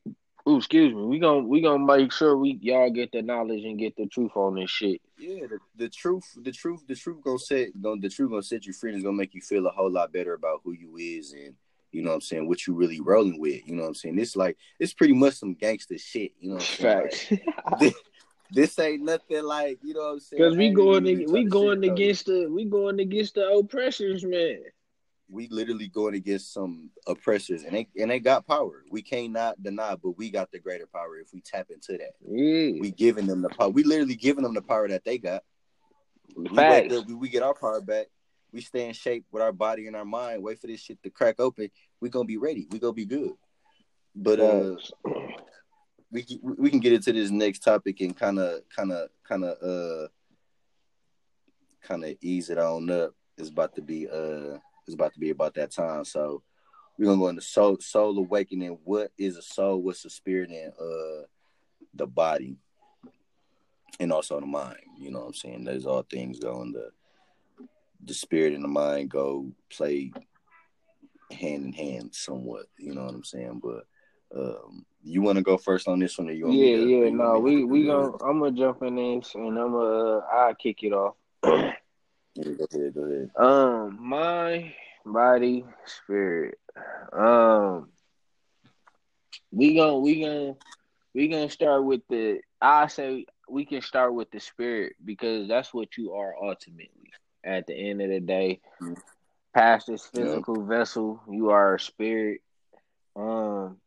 [0.49, 1.03] Ooh, excuse me.
[1.03, 4.31] We gon' we gonna make sure we y'all get the knowledge and get the truth
[4.35, 4.99] on this shit.
[5.19, 8.65] Yeah, the, the truth, the truth, the truth gonna set gonna the truth gonna set
[8.65, 10.97] you free and it's gonna make you feel a whole lot better about who you
[10.97, 11.53] is and
[11.91, 13.67] you know what I'm saying, what you really rolling with.
[13.67, 14.17] You know what I'm saying?
[14.17, 17.41] It's like it's pretty much some gangster shit, you know what I'm saying?
[17.69, 17.93] Like, this,
[18.51, 20.43] this ain't nothing like, you know what I'm saying?
[20.43, 24.59] Because we going we going against the we going against the oppressors, man.
[25.29, 28.83] we literally going against some oppressors and they and they got power.
[28.91, 32.13] We cannot deny, but we got the greater power if we tap into that.
[32.27, 33.69] Yeah, We giving them the power.
[33.69, 35.43] We literally giving them the power that they got.
[36.35, 36.93] We facts.
[37.07, 38.07] we, we get our power back.
[38.51, 40.43] We stay in shape with our body and our mind.
[40.43, 41.69] Wait for this shit to crack open.
[42.01, 42.67] We gonna be ready.
[42.69, 43.31] We gonna be good.
[44.13, 44.75] But uh.
[46.11, 49.57] We we can get into this next topic and kind of kind of kind of
[49.63, 50.07] uh
[51.81, 53.13] kind of ease it on up.
[53.37, 56.03] It's about to be uh it's about to be about that time.
[56.05, 56.43] So
[56.97, 58.77] we're gonna go into soul soul awakening.
[58.83, 59.81] What is a soul?
[59.81, 61.25] What's a spirit and uh
[61.93, 62.57] the body?
[63.99, 64.79] And also the mind.
[64.97, 65.63] You know what I'm saying?
[65.63, 66.91] Those all things go in the
[68.03, 70.11] the spirit and the mind go play
[71.31, 72.65] hand in hand somewhat.
[72.77, 73.61] You know what I'm saying?
[73.63, 73.85] But
[74.35, 76.87] um you want to go first on this one, or you want Yeah, to?
[76.87, 77.09] yeah.
[77.09, 80.83] No, we we gonna I'm gonna jump in this and I'm gonna uh, I'll kick
[80.83, 81.15] it off.
[81.43, 81.73] Yeah,
[82.35, 83.31] go ahead, go ahead.
[83.35, 84.73] Um, mind,
[85.05, 86.57] body, spirit.
[87.11, 87.89] Um,
[89.51, 90.53] we gonna we gonna
[91.13, 92.39] we gonna start with the.
[92.61, 97.11] I say we can start with the spirit because that's what you are ultimately.
[97.43, 99.01] At the end of the day, Mhm.
[99.53, 102.41] past this physical vessel, you are a spirit.
[103.15, 103.77] Um,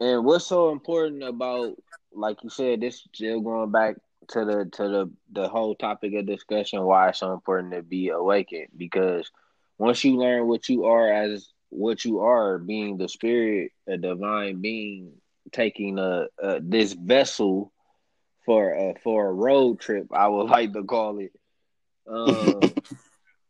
[0.00, 1.76] and what's so important about,
[2.12, 3.96] like you said, this still going back
[4.28, 8.08] to the to the the whole topic of discussion why it's so important to be
[8.08, 8.68] awakened?
[8.76, 9.30] Because
[9.78, 14.60] once you learn what you are as what you are being the spirit a divine
[14.60, 15.12] being
[15.52, 17.72] taking a, a this vessel
[18.44, 21.32] for a for a road trip i would like to call it
[22.08, 22.74] um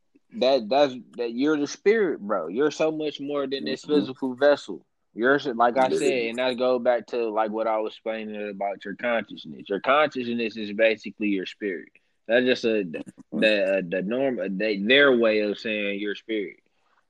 [0.39, 2.49] that that's that you're the spirit bro.
[2.49, 3.89] You're so much more than this Mhm.
[3.89, 4.86] physical vessel
[5.17, 8.85] you're like I said, and that go back to like what I was explaining about
[8.85, 9.63] your consciousness.
[9.67, 11.89] Your consciousness is basically your spirit.
[12.29, 13.41] That's just a mm-hmm.
[13.41, 16.57] the uh, the norm they, their way of saying your spirit.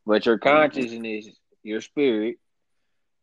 [0.06, 0.48] But your mm-hmm.
[0.48, 1.26] consciousness,
[1.64, 2.38] your spirit,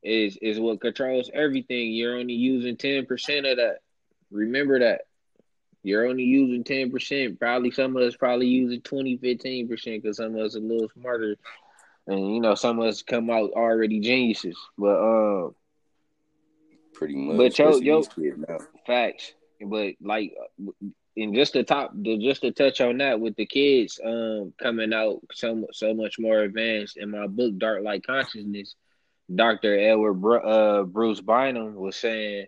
[0.04, 1.92] is is what controls everything.
[1.92, 3.78] You're only using ten percent of that.
[4.32, 5.02] Remember that.
[5.82, 7.40] You're only using ten percent.
[7.40, 10.62] Probably some of us probably using 20, 15 percent because some of us are a
[10.62, 11.38] little smarter
[12.08, 14.58] and you know some of us come out already geniuses.
[14.78, 15.56] But um,
[16.94, 17.58] Pretty much.
[17.58, 19.34] But yo- yo- facts.
[19.62, 20.34] But like,
[21.16, 25.20] and just to top, just to touch on that with the kids um coming out
[25.32, 28.76] so so much more advanced in my book, Dark Light Consciousness.
[29.34, 32.48] Doctor Edward Bru- uh, Bruce Bynum was saying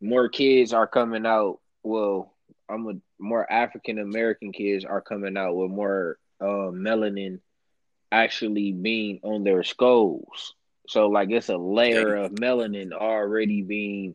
[0.00, 1.60] more kids are coming out.
[1.82, 2.34] Well,
[2.68, 7.40] I'm a more African American kids are coming out with more uh, melanin
[8.10, 10.54] actually being on their skulls.
[10.88, 14.14] So like it's a layer of melanin already being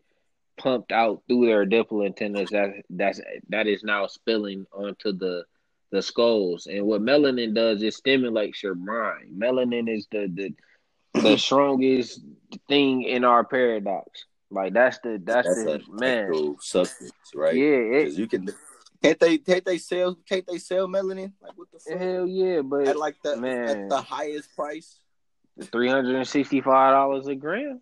[0.58, 3.20] pumped out through their dipole antennas that that's
[3.50, 5.46] that is now spilling onto the
[5.92, 6.68] the skulls.
[6.68, 9.36] And what melanin does is stimulates your mind.
[9.38, 12.22] Melanin is the the the strongest
[12.68, 14.26] thing in our paradox.
[14.50, 16.56] Like that's the that's, That's the man.
[16.60, 17.56] substance, right?
[17.56, 18.50] Yeah, it, you can
[19.04, 21.34] can't they can't they sell can't they sell melanin?
[21.42, 22.00] Like what the fuck?
[22.00, 23.68] hell yeah, but At like the man.
[23.70, 25.00] at the highest price.
[25.72, 27.82] three hundred and sixty five dollars a gram.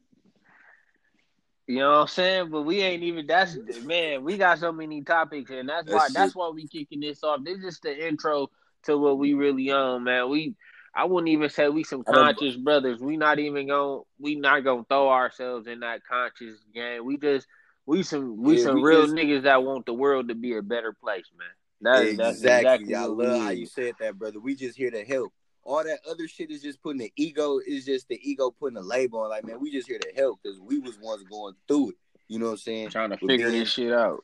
[1.68, 2.50] You know what I'm saying?
[2.50, 6.08] But we ain't even that's man, we got so many topics and that's That why
[6.08, 7.44] shit- that's why we kicking this off.
[7.44, 8.50] This is the intro
[8.84, 10.30] to what we really on, man.
[10.30, 10.56] We
[10.94, 13.00] I wouldn't even say we some conscious brothers.
[13.00, 17.06] We not even going we not gonna throw ourselves in that conscious game.
[17.06, 17.48] We just
[17.92, 20.56] we some we Yeah, some we real just- niggas that want the world to be
[20.56, 21.48] a better place, man.
[21.82, 22.86] That, that's exactly.
[22.86, 24.40] exactly I love how you said that, brother.
[24.40, 25.34] We just here to help.
[25.64, 28.82] All that other shit is just putting the ego is just the ego putting a
[28.82, 29.30] label on.
[29.30, 31.96] Like, man, we just here to help because we was ones going through it.
[32.28, 32.90] You know what I'm saying?
[32.90, 34.24] trying to figure being- this shit out.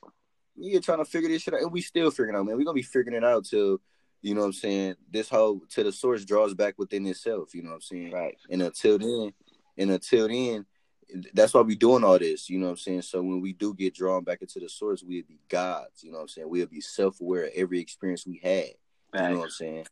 [0.56, 2.58] Yeah, trying to figure this shit out, and we still figuring out, man.
[2.58, 3.80] We gonna be figuring it out till
[4.22, 4.96] you know what I'm saying.
[5.12, 7.54] This whole to the source draws back within itself.
[7.54, 8.12] You know what I'm saying?
[8.12, 8.36] Right.
[8.50, 9.34] And until then,
[9.78, 10.66] and until then,
[11.34, 13.02] that's why we doing all this, you know what I'm saying?
[13.04, 16.18] So when we do get drawn back into the source, we'll be gods, you know
[16.18, 16.50] what I'm saying?
[16.50, 18.72] We'll be self aware of every experience we had.
[19.14, 19.88] You know what I'm saying?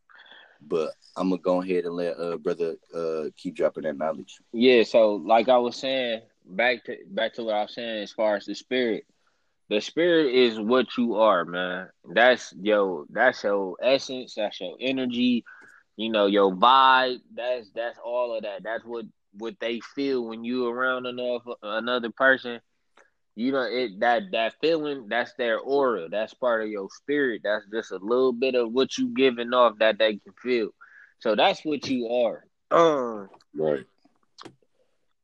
[0.61, 4.39] But I'm gonna go ahead and let uh brother uh keep dropping that knowledge.
[4.51, 8.11] Yeah, so like I was saying, back to back to what I was saying as
[8.11, 9.05] far as the spirit.
[9.69, 11.89] The spirit is what you are, man.
[12.13, 15.43] That's yo, that's your essence, that's your energy,
[15.97, 17.21] you know, your vibe.
[17.33, 18.63] That's that's all of that.
[18.63, 19.05] That's what
[19.37, 22.59] what they feel when you around enough another person.
[23.35, 26.07] You know, it that that feeling, that's their aura.
[26.09, 27.41] That's part of your spirit.
[27.43, 30.69] That's just a little bit of what you giving off that they can feel.
[31.19, 32.45] So that's what you are.
[32.71, 33.85] Um, right.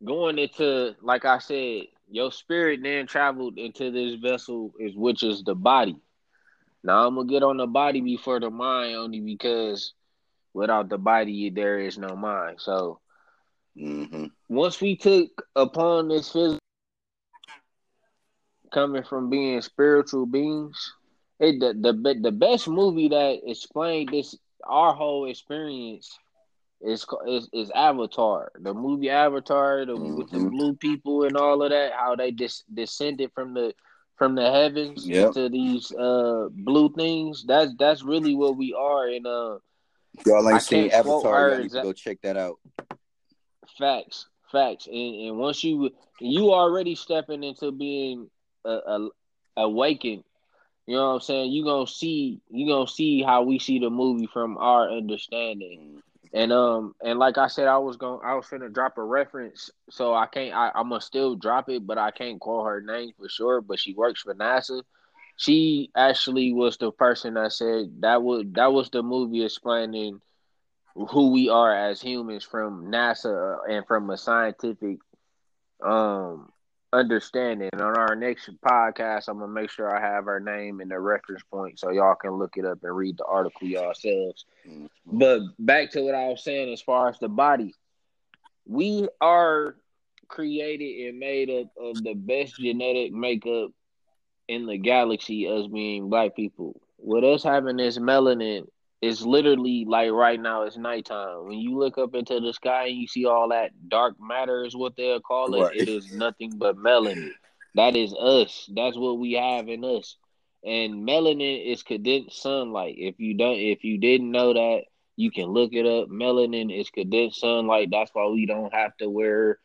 [0.04, 5.44] Going into, like I said, your spirit then traveled into this vessel, is which is
[5.44, 5.96] the body.
[6.84, 9.94] Now I'm gonna get on the body before the mind, only because
[10.54, 12.60] without the body there is no mind.
[12.60, 13.00] So
[13.78, 14.26] mm-hmm.
[14.50, 16.60] once we took upon this physical
[18.72, 20.94] coming from being spiritual beings,
[21.40, 24.36] it the the the best movie that explained this
[24.68, 26.18] our whole experience
[26.82, 30.18] is is, is Avatar, the movie Avatar, the, mm-hmm.
[30.18, 30.50] with the mm-hmm.
[30.50, 33.74] blue people and all of that, how they dis, descended from the
[34.18, 35.28] from the heavens yep.
[35.28, 37.44] into these uh blue things.
[37.48, 39.08] That's that's really what we are.
[39.08, 39.58] And uh,
[40.26, 42.60] y'all ain't seen Avatar, y'all need to go check that out.
[43.78, 48.30] Facts, facts, and, and once you you already stepping into being
[48.66, 49.10] a, a,
[49.58, 50.24] awakened
[50.88, 51.52] you know what I'm saying?
[51.52, 56.02] You gonna see you gonna see how we see the movie from our understanding.
[56.34, 59.70] And um and like I said, I was going I was gonna drop a reference,
[59.90, 63.12] so I can't I, I'm gonna still drop it, but I can't call her name
[63.18, 63.62] for sure.
[63.62, 64.84] But she works for NASA.
[65.38, 70.20] She actually was the person that said that would that was the movie explaining
[70.96, 75.00] who we are as humans from NASA and from a scientific
[75.84, 76.52] um
[76.94, 77.70] understanding.
[77.74, 81.44] On our next podcast, I'm gonna make sure I have her name and the reference
[81.44, 84.46] point so y'all can look it up and read the article yourselves.
[84.68, 84.86] Mm-hmm.
[85.06, 87.74] But back to what I was saying as far as the body,
[88.66, 89.76] we are
[90.28, 93.72] created and made up of the best genetic makeup
[94.48, 96.80] in the galaxy, us being black people.
[96.98, 98.68] With us having this melanin
[99.02, 101.46] it's literally like right now it's nighttime.
[101.46, 104.76] When you look up into the sky and you see all that dark matter is
[104.76, 105.76] what they'll call it, right.
[105.76, 107.32] it is nothing but melanin.
[107.76, 108.70] That is us.
[108.76, 110.18] That's what we have in us.
[110.64, 112.96] And melanin is condensed sunlight.
[112.98, 114.82] If you don't if you didn't know that,
[115.16, 116.10] you can look it up.
[116.10, 117.90] Melanin is condensed sunlight.
[117.90, 119.58] That's why we don't have to wear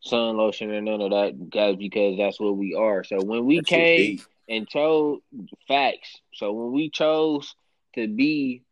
[0.00, 3.04] sun lotion and none of that guys because that's what we are.
[3.04, 5.20] So when we that's came and chose
[5.66, 6.20] facts.
[6.32, 7.54] So when we chose
[7.94, 8.62] to be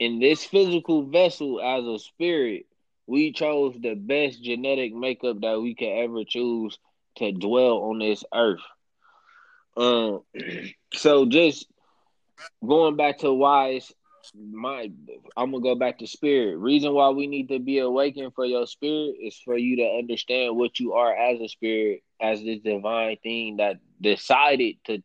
[0.00, 2.66] in this physical vessel as a spirit,
[3.06, 6.78] we chose the best genetic makeup that we could ever choose
[7.16, 8.60] to dwell on this earth.
[9.76, 10.22] Um,
[10.94, 11.66] so just
[12.66, 13.92] going back to why it's
[14.34, 14.90] my,
[15.36, 16.56] I'm gonna go back to spirit.
[16.56, 20.56] Reason why we need to be awakened for your spirit is for you to understand
[20.56, 25.02] what you are as a spirit, as this divine thing that decided to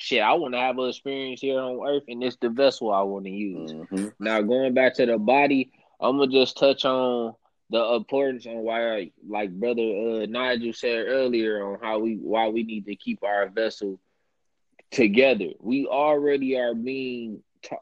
[0.00, 3.02] shit, I want to have an experience here on earth, and it's the vessel I
[3.02, 3.72] want to use.
[3.72, 4.08] Mm-hmm.
[4.18, 5.70] Now, going back to the body,
[6.00, 7.34] I'm gonna just touch on
[7.68, 12.62] the importance on why, like brother uh, Nigel said earlier, on how we why we
[12.62, 14.00] need to keep our vessel
[14.90, 15.50] together.
[15.60, 17.76] We already are being, t-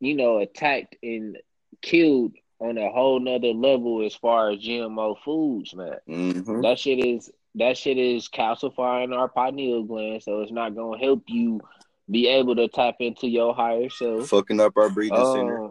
[0.00, 1.36] you know, attacked and
[1.82, 5.98] killed on a whole nother level as far as GMO foods, man.
[6.08, 6.62] Mm-hmm.
[6.62, 11.22] That shit is that shit is calcifying our pineal gland, so it's not gonna help
[11.28, 11.60] you
[12.10, 14.28] be able to tap into your higher self.
[14.28, 15.70] Fucking up our breathing um, center.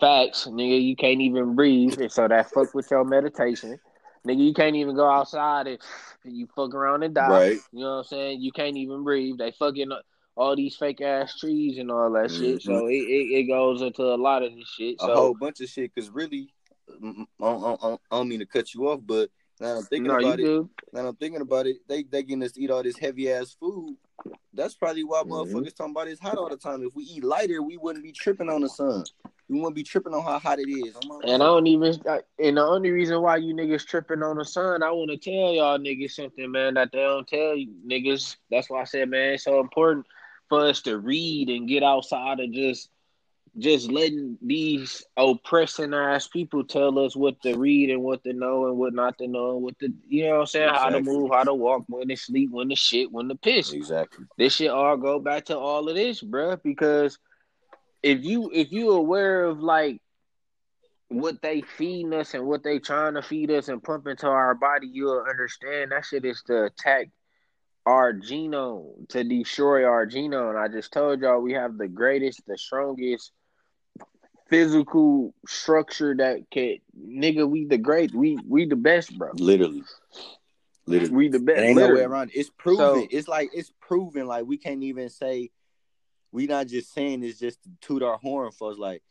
[0.00, 3.78] Facts, nigga, you can't even breathe, and so that fuck with your meditation.
[4.26, 5.78] Nigga, you can't even go outside and
[6.24, 7.28] you fuck around and die.
[7.28, 7.58] Right.
[7.72, 8.40] You know what I'm saying?
[8.40, 9.38] You can't even breathe.
[9.38, 9.90] They fucking
[10.34, 12.42] all these fake ass trees and all that mm-hmm.
[12.42, 12.62] shit.
[12.62, 15.00] So it, it, it, goes into a lot of this shit.
[15.00, 15.94] So, a whole bunch of shit.
[15.94, 16.52] Cause really,
[16.90, 19.30] I don't, I, don't, I don't mean to cut you off, but
[19.60, 20.44] now I'm thinking no, about it.
[20.44, 20.70] Do.
[20.92, 21.76] Now I'm thinking about it.
[21.88, 23.96] They they getting us to eat all this heavy ass food.
[24.52, 25.32] That's probably why mm-hmm.
[25.32, 26.82] motherfuckers talking about it's hot all the time.
[26.82, 29.04] If we eat lighter, we wouldn't be tripping on the sun.
[29.48, 30.96] We wouldn't be tripping on how hot it is.
[31.24, 31.94] And I don't even.
[32.38, 35.52] And the only reason why you niggas tripping on the sun, I want to tell
[35.52, 38.36] y'all niggas something, man, that they don't tell you niggas.
[38.50, 40.06] That's why I said, man, it's so important
[40.48, 42.90] for us to read and get outside of just
[43.58, 48.66] just letting these oppressing ass people tell us what to read and what to know
[48.66, 50.92] and what not to know, what to you know what I'm saying, exactly.
[50.92, 53.72] how to move, how to walk, when to sleep, when to shit, when to piss.
[53.72, 54.26] Exactly.
[54.36, 57.18] This shit all go back to all of this, bruh, because
[58.02, 60.02] if you if you aware of like
[61.08, 64.54] what they feeding us and what they trying to feed us and pump into our
[64.54, 67.08] body, you'll understand that shit is to attack
[67.86, 70.60] our genome, to destroy our genome.
[70.60, 73.32] I just told y'all we have the greatest, the strongest
[74.48, 79.30] physical structure that can nigga, we the great, we we the best, bro.
[79.34, 79.82] Literally.
[80.86, 81.14] Literally.
[81.14, 81.58] We the best.
[81.58, 82.04] It ain't no way literally.
[82.04, 82.30] around.
[82.30, 82.38] it.
[82.38, 82.78] It's proven.
[83.02, 84.26] So- it's like it's proven.
[84.26, 85.50] Like we can't even say
[86.32, 88.78] we not just saying it's just to toot our horn for us.
[88.78, 89.02] Like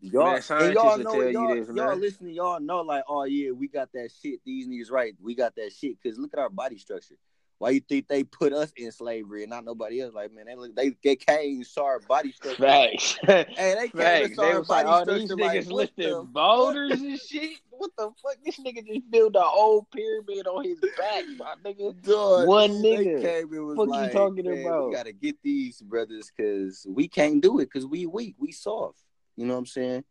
[0.00, 2.00] y'all, Man, and y'all know, tell you y'all, this, y'all man.
[2.00, 4.40] listening, y'all know, like, oh yeah, we got that shit.
[4.44, 5.14] These niggas right.
[5.22, 5.96] We got that shit.
[6.02, 7.16] Cause look at our body structure.
[7.64, 10.12] Why you think they put us in slavery and not nobody else?
[10.12, 12.62] Like, man, they look, they they came saw our body structure.
[12.62, 13.16] Facts.
[13.26, 14.34] Hey, they came Facts.
[14.34, 17.52] saw They our was like, body oh, these niggas Like, lifting boulders and shit.
[17.70, 18.36] What the fuck?
[18.44, 21.98] This nigga just built a whole pyramid on his back, my nigga.
[22.02, 23.22] Dog, One nigga.
[23.22, 27.40] came was Fuck you talking "Man, about?" We gotta get these brothers because we can't
[27.40, 28.98] do it because we weak, we soft.
[29.36, 30.04] You know what I'm saying?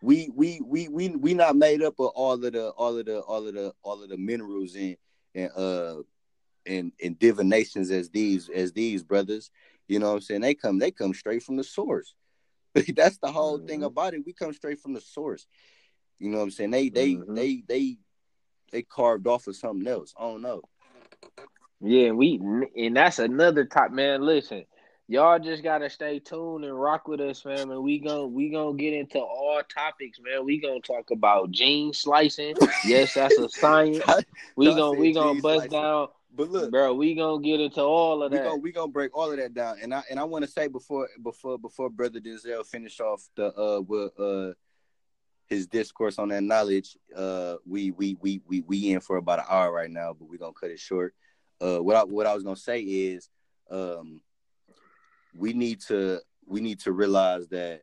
[0.00, 3.20] We we we we we not made up of all of the all of the
[3.20, 4.96] all of the all of the minerals and
[5.34, 6.02] and uh
[6.66, 9.50] and and divinations as these as these brothers.
[9.88, 10.40] You know what I'm saying?
[10.42, 12.14] They come they come straight from the source.
[12.96, 13.86] That's the whole thing Mhm.
[13.86, 14.24] about it.
[14.26, 15.46] We come straight from the source.
[16.18, 16.70] You know what I'm saying?
[16.70, 17.34] They they Mhm.
[17.34, 17.98] they they
[18.72, 20.14] they carved off of something else.
[20.18, 20.62] I don't know.
[21.80, 22.40] Yeah, we
[22.76, 24.22] and that's another top man.
[24.22, 24.64] Listen,
[25.06, 27.70] y'all just gotta stay tuned and rock with us, fam.
[27.70, 30.44] And we gon' we gonna get into all topics, man.
[30.44, 32.56] We gonna talk about gene slicing.
[32.82, 34.02] Yes, that's a science.
[34.56, 35.70] We gonna we gonna bust slicing.
[35.70, 36.94] down, But look, bro.
[36.94, 38.44] We gonna get into all of we that.
[38.44, 39.76] gonna we gonna break all of that down.
[39.80, 43.54] And I and I want to say before before before brother Denzel finish off the
[43.56, 44.54] uh with uh
[45.46, 46.96] his discourse on that knowledge.
[47.14, 50.38] Uh, we we we we we in for about an hour right now, but we
[50.38, 51.14] gonna cut it short.
[51.60, 53.28] Uh, what I what I was gonna say is,
[53.70, 54.20] um,
[55.36, 57.82] we need to we need to realize that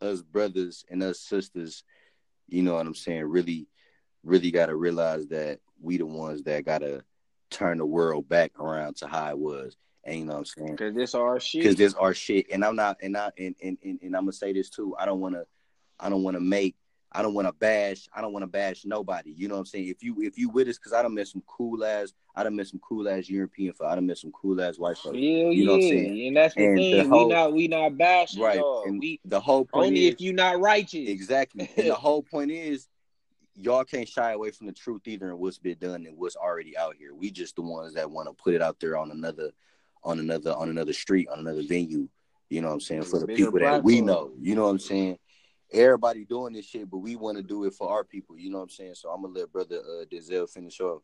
[0.00, 1.84] us brothers and us sisters,
[2.48, 3.68] you know what I'm saying, really
[4.24, 7.04] really got to realize that we the ones that gotta
[7.52, 9.76] turn the world back around to how it was.
[10.04, 10.76] And you know what I'm saying?
[10.76, 11.62] Cause this our shit.
[11.62, 12.46] Because this our shit.
[12.50, 14.96] And I'm not and I and, and, and, and I'm gonna say this too.
[14.98, 15.44] I don't wanna
[16.00, 16.74] I don't wanna make
[17.12, 19.30] I don't wanna bash I don't wanna bash nobody.
[19.36, 19.86] You know what I'm saying?
[19.88, 22.56] If you if you with us, cause I done met some cool ass I done
[22.56, 23.86] met some cool ass European folk.
[23.88, 25.18] I done met some cool ass white folks.
[25.18, 26.26] Yeah, You know what I'm saying?
[26.28, 27.08] and that's the And the thing.
[27.08, 28.58] whole- we not we not bashing Right.
[28.86, 31.08] And We the whole point only is if you not righteous.
[31.08, 31.70] Exactly.
[31.76, 32.88] And the whole point is
[33.54, 36.76] y'all can't shy away from the truth either and what's been done and what's already
[36.76, 37.14] out here.
[37.14, 39.50] We just the ones that want to put it out there on another
[40.04, 42.08] on another on another street, on another venue.
[42.48, 43.04] You know what I'm saying?
[43.04, 44.32] For the people that we know.
[44.38, 45.18] You know what I'm saying?
[45.72, 48.36] Everybody doing this shit, but we want to do it for our people.
[48.38, 48.94] You know what I'm saying?
[48.94, 51.02] So I'm gonna let brother uh Denzel finish off.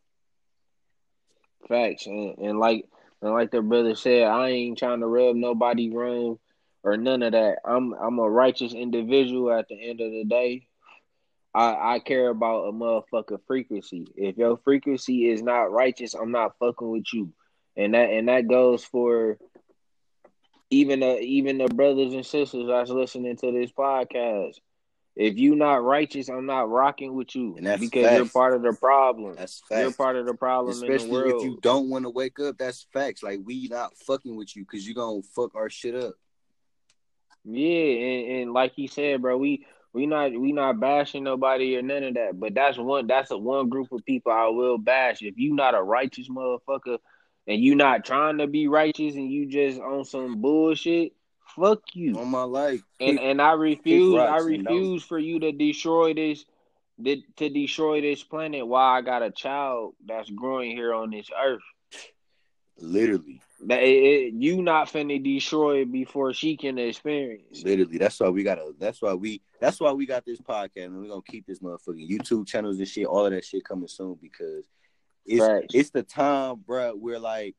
[1.68, 2.86] Facts, and, and like
[3.22, 6.38] and like the brother said, I ain't trying to rub nobody wrong
[6.82, 7.58] or none of that.
[7.64, 10.67] I'm I'm a righteous individual at the end of the day.
[11.54, 14.06] I I care about a motherfucker frequency.
[14.16, 17.32] If your frequency is not righteous, I'm not fucking with you.
[17.76, 19.38] And that and that goes for
[20.70, 24.56] even the even the brothers and sisters that's listening to this podcast.
[25.16, 28.62] If you not righteous, I'm not rocking with you And that's because you're part of
[28.62, 29.34] the problem.
[29.36, 31.42] That's You're part of the problem in the Especially world.
[31.42, 33.24] if you don't want to wake up, that's facts.
[33.24, 36.14] Like we not fucking with you because you're gonna fuck our shit up.
[37.44, 41.82] Yeah, and, and like he said, bro, we we not we not bashing nobody or
[41.82, 42.38] none of that.
[42.38, 45.22] But that's one that's a one group of people I will bash.
[45.22, 46.98] If you not a righteous motherfucker
[47.46, 51.12] and you not trying to be righteous and you just on some bullshit,
[51.56, 52.18] fuck you.
[52.18, 52.82] On my life.
[53.00, 56.44] And and I refuse I rocks and don't- refuse for you to destroy this
[57.04, 61.62] to destroy this planet while I got a child that's growing here on this earth.
[62.80, 63.40] literally.
[63.66, 67.64] That you not finna destroy it before she can experience.
[67.64, 68.72] Literally, that's why we gotta.
[68.78, 69.42] That's why we.
[69.60, 72.86] That's why we got this podcast, and we're gonna keep this motherfucking YouTube channels and
[72.86, 73.06] shit.
[73.06, 74.68] All of that shit coming soon because
[75.26, 75.74] it's Facts.
[75.74, 76.94] it's the time, bro.
[76.94, 77.56] We're like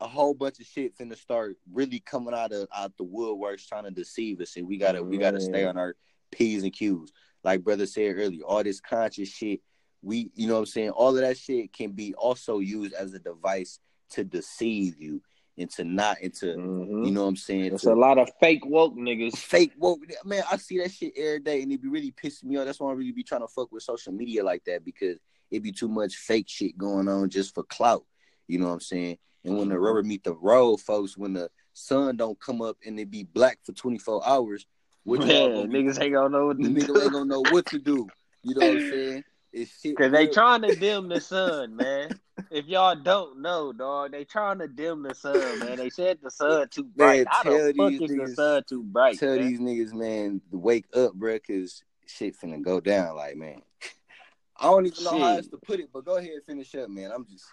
[0.00, 3.84] a whole bunch of shit finna start really coming out of out the woodworks trying
[3.84, 5.94] to deceive us, and we gotta we gotta stay on our
[6.32, 7.12] p's and q's.
[7.44, 9.60] Like brother said earlier, all this conscious shit,
[10.02, 10.90] we you know what I'm saying.
[10.90, 13.78] All of that shit can be also used as a device
[14.12, 15.20] to deceive you
[15.58, 17.04] and to not into Mhm.
[17.06, 17.74] you know what I'm saying.
[17.74, 19.36] It's a lot of fake woke niggas.
[19.36, 22.56] fake woke man i see that shit every day and it be really pissing me
[22.56, 25.18] off that's why i really be trying to fuck with social media like that because
[25.50, 28.04] it be too much fake shit going on just for clout
[28.48, 31.50] you know what i'm saying and when the rubber meet the road folks when the
[31.74, 34.64] sun don't come up and it be black for 24 hours
[35.04, 38.08] what Man, niggas ain't gonna know what to niggas ain't gonna know what to do
[38.42, 39.24] you know what i'm saying
[39.54, 42.18] Cause they trying to dim the sun, man.
[42.50, 45.76] If y'all don't know, dog, they trying to dim the sun, man.
[45.76, 47.26] They said the sun too bright.
[47.26, 49.18] Man, tell the fuck these is the niggas- sun too bright?
[49.18, 49.46] tell man?
[49.46, 53.16] these niggas man to wake up bruh because shit finna go down.
[53.16, 53.60] Like man,
[54.58, 55.20] I don't even know shit.
[55.20, 57.10] how else to put it, but go ahead and finish up, man.
[57.14, 57.44] I'm just.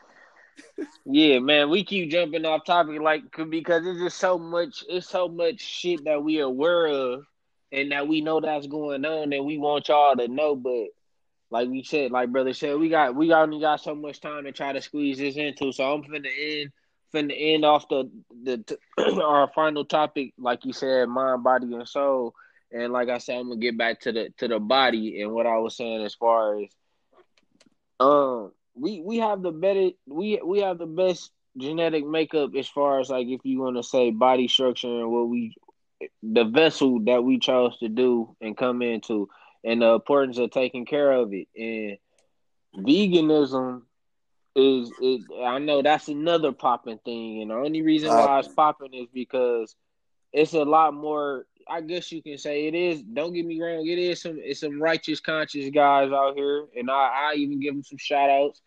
[1.06, 4.84] yeah, man, we keep jumping off topic like because it's just so much.
[4.88, 7.26] It's so much shit that we aware of,
[7.74, 10.56] and that we know that's going on, and we want y'all to know.
[10.56, 10.88] But
[11.52, 14.52] like we said, like brother said, we got we only got so much time to
[14.52, 15.72] try to squeeze this into.
[15.72, 16.72] So I'm finna end
[17.14, 18.10] finna end off the
[18.44, 18.78] the
[19.24, 22.34] our final topic, like you said, mind, body, and soul.
[22.72, 25.48] And like I said, I'm gonna get back to the to the body and what
[25.48, 26.70] I was saying as far as
[28.00, 33.00] um we we have the better we we have the best genetic makeup as far
[33.00, 35.56] as like if you want to say body structure and what we
[36.24, 39.28] the vessel that we chose to do and come into
[39.64, 43.82] and the importance of taking care of it and veganism
[44.56, 48.94] is it I know that's another popping thing and the only reason why it's popping
[48.94, 49.76] is because
[50.34, 53.02] it's a lot more I guess you can say it is.
[53.04, 56.90] Don't get me wrong, it is some it's some righteous, conscious guys out here, and
[56.90, 58.62] I, I even give them some shout outs.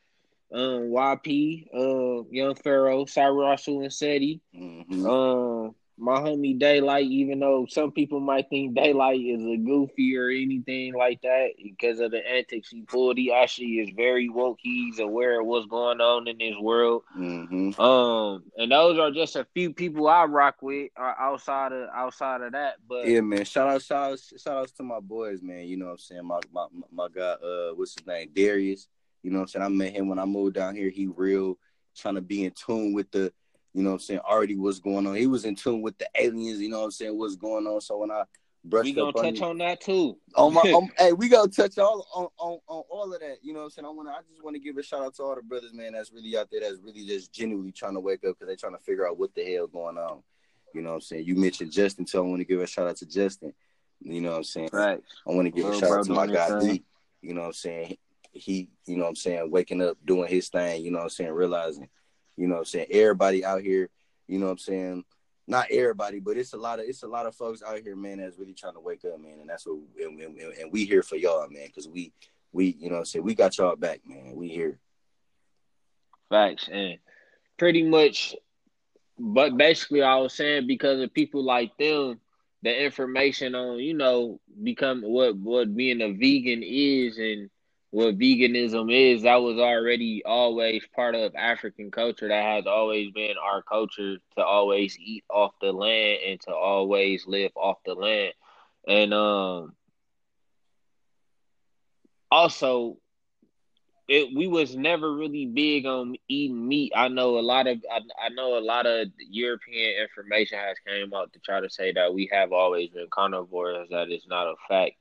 [0.52, 4.40] Um, YP, uh, Young Pharaoh, Cyrus Russell, and Seti.
[4.54, 5.06] Mm-hmm.
[5.06, 10.30] Um, my homie Daylight, even though some people might think Daylight is a goofy or
[10.30, 14.58] anything like that because of the antics he pulled, he actually is very woke.
[14.60, 17.04] He's aware of what's going on in this world.
[17.16, 17.80] Mm-hmm.
[17.80, 22.40] Um, and those are just a few people I rock with uh, outside of outside
[22.40, 22.74] of that.
[22.88, 25.66] But yeah, man, shout out, shout out, shout outs to my boys, man.
[25.66, 26.26] You know what I'm saying?
[26.26, 28.88] My my my guy, uh, what's his name, Darius.
[29.22, 29.64] You know what I'm saying?
[29.64, 30.90] I met him when I moved down here.
[30.90, 31.58] He real
[31.96, 33.32] trying to be in tune with the
[33.74, 35.14] you know what I'm saying, already what's going on.
[35.14, 37.80] He was in tune with the aliens, you know what I'm saying, what's going on.
[37.80, 38.24] So when I
[38.64, 40.16] brushed we gonna touch on that too.
[40.36, 43.38] On my on, um, hey, we gonna touch all on, on, on all of that.
[43.42, 43.86] You know what I'm saying?
[43.86, 46.12] I wanna I just wanna give a shout out to all the brothers, man, that's
[46.12, 48.82] really out there that's really just genuinely trying to wake up because they're trying to
[48.82, 50.22] figure out what the hell going on.
[50.74, 51.26] You know what I'm saying?
[51.26, 53.52] You mentioned Justin, so I want to give a shout out to Justin.
[54.00, 54.70] You know what I'm saying?
[54.72, 55.00] Right.
[55.26, 56.82] I want to give Little a shout out to my guy D.
[57.20, 57.96] You know what I'm saying?
[58.32, 61.10] He, you know what I'm saying, waking up, doing his thing, you know what I'm
[61.10, 61.88] saying, realizing,
[62.36, 63.90] you know I'm saying, everybody out here
[64.32, 65.04] you know what I'm saying?
[65.46, 68.18] Not everybody, but it's a lot of it's a lot of folks out here, man,
[68.18, 71.02] that's really trying to wake up, man, and that's what and, and, and we here
[71.02, 72.12] for y'all, man, because we
[72.52, 74.34] we you know I'm saying we got y'all back, man.
[74.34, 74.78] We here.
[76.30, 76.98] Facts and
[77.58, 78.34] pretty much,
[79.18, 82.20] but basically, I was saying because of people like them,
[82.62, 87.50] the information on you know become what what being a vegan is and
[87.92, 92.28] what veganism is, that was already always part of African culture.
[92.28, 97.26] That has always been our culture to always eat off the land and to always
[97.26, 98.34] live off the land.
[98.88, 99.76] And um
[102.32, 102.98] also
[104.08, 106.92] it we was never really big on eating meat.
[106.96, 111.14] I know a lot of I, I know a lot of European information has came
[111.14, 114.54] out to try to say that we have always been carnivores, that is not a
[114.68, 114.94] fact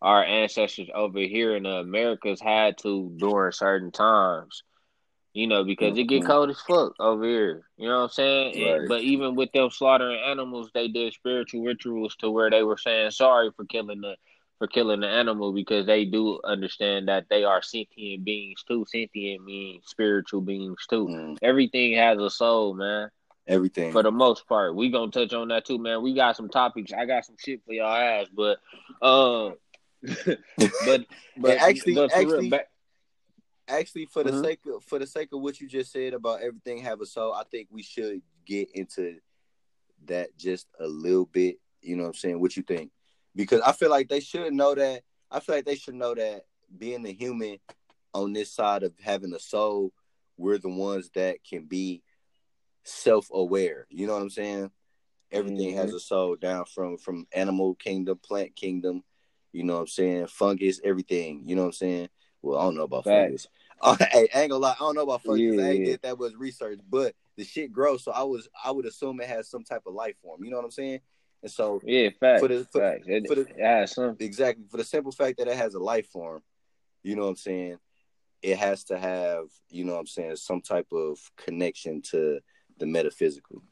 [0.00, 4.62] our ancestors over here in the Americas had to during certain times.
[5.34, 5.98] You know, because mm-hmm.
[5.98, 6.30] it get mm-hmm.
[6.30, 7.68] cold as fuck over here.
[7.76, 8.54] You know what I'm saying?
[8.54, 8.80] Right.
[8.80, 12.78] And, but even with them slaughtering animals, they did spiritual rituals to where they were
[12.78, 14.16] saying sorry for killing the
[14.58, 18.84] for killing the animal because they do understand that they are sentient beings too.
[18.88, 21.06] Sentient means spiritual beings too.
[21.06, 21.38] Mm.
[21.42, 23.10] Everything has a soul, man.
[23.46, 23.92] Everything.
[23.92, 24.74] For the most part.
[24.74, 26.02] We gonna touch on that too, man.
[26.02, 26.92] We got some topics.
[26.92, 28.58] I got some shit for y'all ass, but
[29.00, 29.52] uh,
[30.26, 31.04] but
[31.36, 32.60] but actually, but actually, real,
[33.68, 34.44] actually, for the mm-hmm.
[34.44, 37.32] sake of for the sake of what you just said about everything have a soul,
[37.32, 39.18] I think we should get into
[40.06, 41.56] that just a little bit.
[41.80, 42.40] You know what I'm saying?
[42.40, 42.90] What you think?
[43.34, 45.02] Because I feel like they should know that.
[45.30, 46.44] I feel like they should know that
[46.76, 47.58] being a human
[48.14, 49.92] on this side of having a soul,
[50.36, 52.02] we're the ones that can be
[52.84, 53.86] self-aware.
[53.90, 54.70] You know what I'm saying?
[55.30, 55.78] Everything mm-hmm.
[55.78, 59.04] has a soul down from from animal kingdom, plant kingdom,
[59.52, 60.26] you know what I'm saying?
[60.28, 61.42] Fungus, everything.
[61.46, 62.08] You know what I'm saying?
[62.42, 63.48] Well, I don't know about Facts.
[63.80, 64.08] fungus.
[64.12, 65.56] hey, I ain't gonna lie, I don't know about fungus.
[65.56, 65.92] Yeah, I ain't yeah.
[65.92, 68.04] did that was research, but the shit grows.
[68.04, 70.44] So I was I would assume it has some type of life form.
[70.44, 71.00] You know what I'm saying?
[71.42, 73.04] And so yeah, fact, for the for, fact.
[73.06, 76.08] It, for the, it some exactly for the simple fact that it has a life
[76.08, 76.42] form.
[77.02, 77.78] You know what I'm saying?
[78.42, 82.40] It has to have you know what I'm saying some type of connection to
[82.78, 83.62] the metaphysical.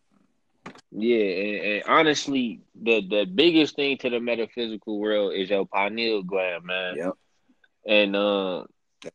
[0.93, 6.23] Yeah, and, and, honestly, the the biggest thing to the metaphysical world is your pineal
[6.23, 6.97] gland, man.
[6.97, 7.13] Yep.
[7.89, 8.65] And uh,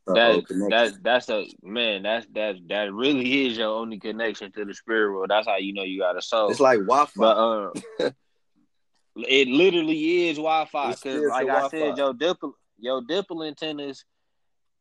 [0.08, 2.04] that's that's that's a man.
[2.04, 5.30] That's that's that really is your only connection to the spirit world.
[5.30, 6.52] That's how you know you got a soul.
[6.52, 7.12] It's like Wi-Fi.
[7.16, 7.72] But um,
[9.18, 14.06] it literally is Wi-Fi because, like I said, your dipole your dipole antennas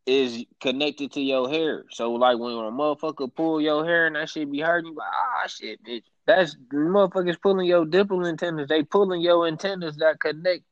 [0.06, 1.84] is connected to your hair.
[1.90, 5.08] So like when a motherfucker pull your hair and that shit be hurting, you like
[5.12, 6.02] ah shit, bitch.
[6.26, 8.68] That's motherfuckers pulling your dipole antennas.
[8.68, 10.64] They pulling your antennas that connect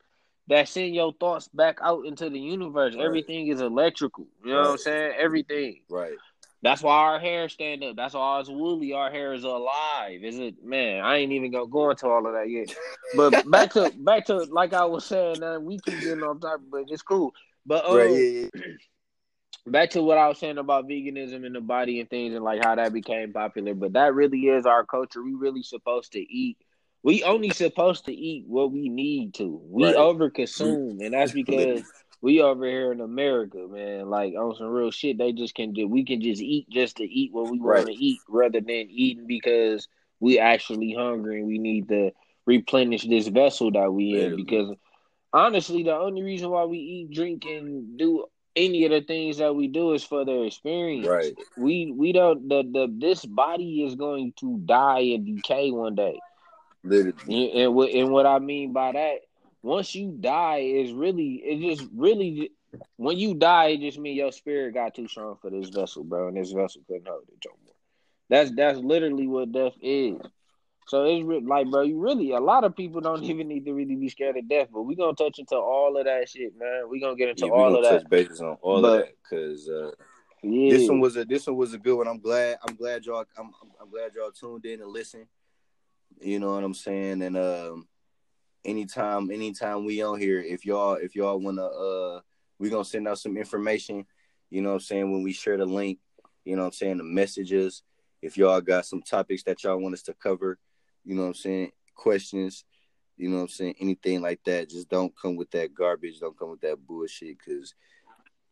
[0.49, 2.95] that send your thoughts back out into the universe.
[2.95, 3.05] Right.
[3.05, 4.27] Everything is electrical.
[4.45, 5.15] You know what I'm saying?
[5.19, 5.81] Everything.
[5.91, 6.17] Right.
[6.63, 7.95] That's why our hair stand up.
[7.95, 8.93] That's why it's woolly.
[8.93, 10.25] Our hair is alive.
[10.25, 11.05] Is it man?
[11.05, 12.75] I ain't even gonna go into all of that yet.
[13.15, 16.67] But back to back to like I was saying, uh, we keep getting off topic,
[16.71, 17.33] but it's cool.
[17.65, 18.11] But um, right.
[18.11, 18.63] Yeah, yeah.
[19.73, 22.63] Back to what I was saying about veganism and the body and things and like
[22.63, 23.75] how that became popular.
[23.75, 25.23] But that really is our culture.
[25.23, 26.59] We really supposed to eat.
[27.03, 29.61] We only supposed to eat what we need to.
[29.65, 29.97] We Right.
[29.97, 31.85] overconsume, and that's because
[32.21, 34.11] we over here in America, man.
[34.11, 35.87] Like on some real shit, they just can do.
[35.87, 39.27] We can just eat just to eat what we want to eat, rather than eating
[39.27, 39.89] because
[40.21, 42.11] we actually hungry and we need to
[42.47, 44.35] replenish this vessel that we in.
[44.35, 44.75] Because
[45.33, 48.27] honestly, the only reason why we eat, drink, and do
[48.59, 51.07] any of the things that we do is for their experience.
[51.07, 51.35] Right.
[51.57, 56.19] We we don't the the this body is going to die and decay one day.
[56.85, 57.51] Literally.
[57.51, 59.19] And, and what and what I mean by that,
[59.63, 62.51] once you die, is really it just really
[62.97, 66.29] when you die, it just means your spirit got too strong for this vessel, bro,
[66.29, 67.75] and this vessel couldn't hold it no more.
[68.29, 70.21] That's that's literally what death is.
[70.89, 73.73] So it's re- like, bro, you really a lot of people don't even need to
[73.75, 76.89] really be scared of death, but we gonna touch into all of that shit, man.
[76.91, 78.01] We gonna get into Yeah, all of that.
[78.03, 79.91] touch bases on all But- of that because uh,
[80.43, 82.09] Yeah, this one was a this one was a good one.
[82.09, 83.51] I'm glad I'm glad y'all I'm
[83.81, 85.27] I'm- glad y'all tuned in and listen.
[86.21, 87.23] You know what I'm saying?
[87.23, 87.87] And um,
[88.65, 92.21] anytime anytime we on here, if y'all if y'all wanna uh,
[92.59, 94.07] we gonna send out some information.
[94.51, 95.13] You know what I'm saying?
[95.13, 95.99] When we share the link,
[96.47, 97.83] you know what I'm saying the messages.
[98.23, 100.59] If y'all got some topics that y'all want us to cover,
[101.05, 102.65] you know what I'm saying questions.
[103.17, 103.75] You know what I'm saying?
[103.81, 106.21] Anything like that, just don't come with that garbage.
[106.21, 107.39] Don't come with that bullshit.
[107.45, 107.75] Cause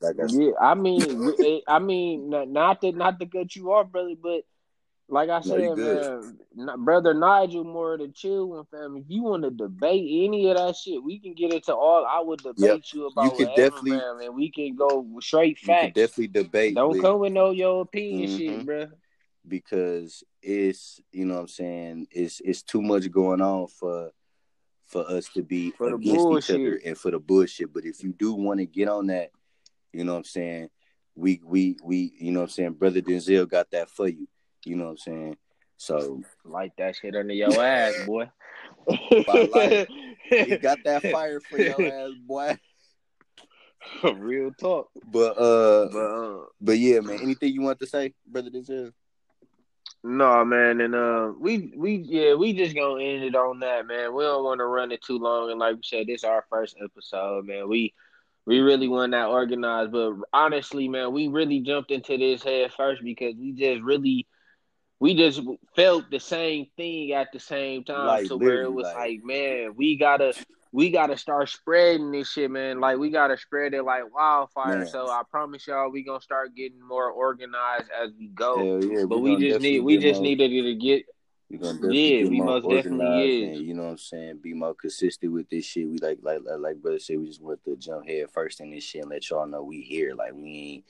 [0.00, 1.00] like I said, Yeah, I mean,
[1.38, 4.42] it- I mean, not to not to cut you off, brother, but
[5.08, 8.96] like I said, man, brother Nigel, more of the chill one, fam.
[8.96, 12.04] If you want to debate any of that shit, we can get into all.
[12.04, 12.80] I would debate Yep.
[12.92, 15.94] you about could whatever, definitely- man, and we can go straight you can facts.
[15.94, 16.74] definitely debate.
[16.74, 18.36] Don't with- come with no your opinion Mhm.
[18.36, 18.86] shit, bro.
[19.48, 24.10] Because it's you know what I'm saying it's it's too much going on for
[24.86, 27.72] for us to be For against each other and for the bullshit.
[27.72, 29.30] But if you do want to get on that,
[29.92, 30.70] you know what I'm saying,
[31.14, 34.28] we we we you know what I'm saying, brother Denzel got that for you.
[34.64, 35.36] You know what I'm saying?
[35.76, 38.30] So Light that shit under your ass, boy.
[38.88, 39.88] Life.
[40.30, 42.56] he got that fire for your ass, boy.
[44.14, 45.98] Real talk, But uh but.
[45.98, 48.92] Uh, but yeah, man, anything you want to say, brother Denzel?
[50.08, 54.14] No, man, and uh, we we yeah, we just gonna end it on that, man.
[54.14, 56.44] We don't want to run it too long, and like we said, this is our
[56.48, 57.68] first episode, man.
[57.68, 57.92] We
[58.44, 63.02] we really want that organized, but honestly, man, we really jumped into this head first
[63.02, 64.28] because we just really
[65.00, 65.40] we just
[65.74, 69.24] felt the same thing at the same time, Like, to where it was like- like,
[69.24, 70.34] man, we gotta
[70.76, 72.80] we gotta start spreading this shit, man.
[72.80, 74.80] Like we gotta spread it like wildfire.
[74.80, 74.86] Man.
[74.86, 78.78] So I promise y'all, we gonna start getting more organized as we go.
[78.80, 81.06] Yeah, But we we just need we just more- needed to get
[81.50, 83.56] We're gonna definitely Yeah, we most definitely is.
[83.58, 85.88] and you know what I'm saying, be more consistent with this shit.
[85.88, 88.70] We like like like, like brother said, we just want to jump head first in
[88.70, 90.14] this shit and let y'all know we here.
[90.14, 90.84] Like we ain't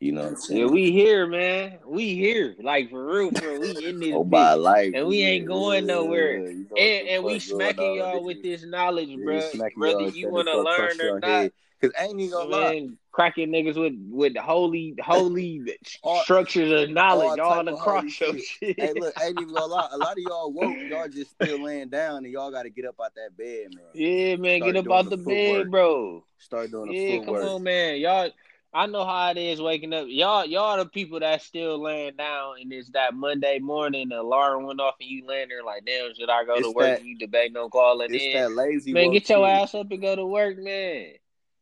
[0.00, 0.60] you know what I'm saying?
[0.60, 1.78] Yeah, we here, man.
[1.84, 2.54] We here.
[2.62, 3.58] Like for real, for.
[3.60, 4.62] We in this oh my bitch.
[4.62, 4.92] life.
[4.94, 6.50] And we ain't going nowhere.
[6.50, 9.40] you know And and we smacking y'all with this knowledge, Yeah, bro.
[9.76, 11.24] Whether you wanna learn or not.
[11.24, 11.52] head.
[11.80, 12.88] Cause ain't even gonna lie.
[13.12, 18.42] Cracking niggas with with holy holy All- structures of knowledge all all, across your shit.
[18.42, 18.80] shit.
[18.80, 19.88] Hey, look, ain't even gonna lie.
[19.92, 22.84] A lot of y'all woke, y'all just still laying down, and y'all got to get
[22.84, 23.84] up out that bed, man.
[23.94, 26.24] yeah, man, Start get up out the the, bed, bro.
[26.38, 27.98] Start doing the Yeah, come on, man.
[28.00, 28.30] Y'all,
[28.74, 30.06] I know how it is waking up.
[30.08, 34.64] Y'all, y'all the people that still laying down, and it's that Monday morning, the alarm
[34.64, 36.86] went off, and you laying there like, damn, should I go It's to work?
[36.86, 38.32] that- and you debating on calling It's in.
[38.34, 39.54] that lazy man, get your shit.
[39.56, 41.12] ass up and go to work, man.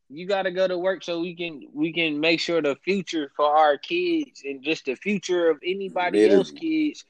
[0.09, 3.29] You got to go to work so we can we can make sure the future
[3.35, 6.37] for our kids and just the future of anybody Literally.
[6.37, 7.03] else kids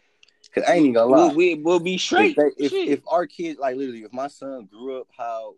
[0.54, 1.28] Cause I ain't even gonna lie.
[1.28, 2.36] will we will be if, straight.
[2.36, 5.54] they, if if our kids like literally if my son grew up how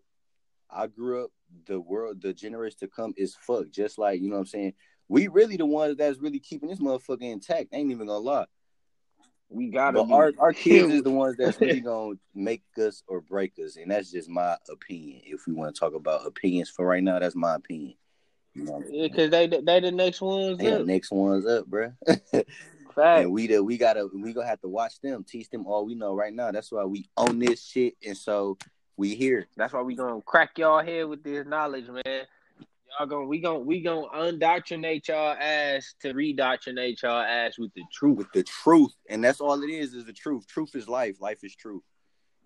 [0.70, 1.30] I grew up,
[1.66, 3.72] the world the generation to come is fucked.
[3.72, 4.72] Just like, you know what I'm saying?
[5.08, 7.68] We really the ones that's really keeping this motherfucker intact.
[7.72, 8.46] I ain't even gonna lie.
[9.48, 13.20] we gotta But our, our kids is the ones that's really gonna make us or
[13.20, 13.76] break us.
[13.76, 15.22] And that's just my opinion.
[15.24, 17.94] If we want to talk about opinions for right now, that's my opinion.
[18.54, 21.94] You know Yeah, cause they they the next ones They the next one's up, bruh.
[22.04, 22.48] Fact.
[22.96, 25.94] and we the, we gotta we gonna have to watch them, teach them all we
[25.94, 26.50] know right now.
[26.50, 28.58] That's why we own this shit, and so
[29.00, 29.48] we here.
[29.56, 32.26] That's why we gonna crack y'all head with this knowledge, man.
[32.98, 37.82] Y'all gonna we gonna we gonna undoctrinate y'all ass to redoctrinate y'all ass with the
[37.90, 38.18] truth.
[38.18, 40.46] with the truth, and that's all it is is the truth.
[40.46, 41.20] Truth is life.
[41.20, 41.82] Life is truth.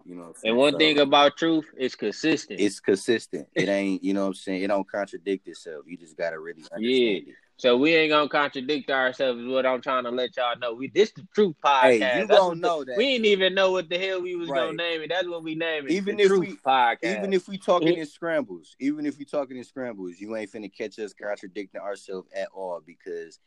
[0.06, 2.60] You know, and one so, thing about truth, it's consistent.
[2.60, 3.48] It's consistent.
[3.55, 4.62] It ain't, you know what I'm saying?
[4.62, 5.86] It don't contradict itself.
[5.89, 7.32] You just gotta really understand yeah.
[7.32, 7.35] it.
[7.56, 9.40] So we ain't gonna contradict ourselves.
[9.40, 10.74] Is what I'm trying to let y'all know.
[10.74, 12.01] We this the truth podcast.
[12.01, 12.97] Hey, you don't know that.
[12.97, 14.59] We didn't even know what the hell we was right.
[14.59, 15.09] gonna name it.
[15.09, 15.93] That's what we name it.
[15.93, 17.18] Even if we podcast.
[17.18, 17.98] even if we talking mm.
[17.98, 22.28] in scrambles, even if we talking in scrambles, you ain't finna catch us contradicting ourselves
[22.35, 23.39] at all because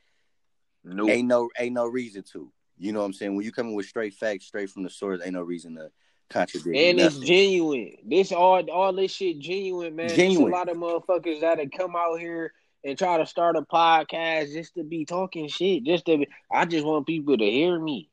[0.85, 1.09] nope.
[1.09, 2.51] ain't no ain't no reason to.
[2.77, 3.35] You know what I'm saying?
[3.35, 5.91] When you coming with straight facts, straight from the source, ain't no reason to
[6.29, 6.77] contradict.
[6.77, 7.21] And nothing.
[7.21, 7.97] it's genuine.
[8.05, 10.09] This all all this shit genuine, man.
[10.09, 10.49] Genuine.
[10.49, 12.53] There's a lot of motherfuckers that have come out here
[12.83, 15.83] and try to start a podcast just to be talking shit.
[15.83, 18.09] Just to be, I just want people to hear me.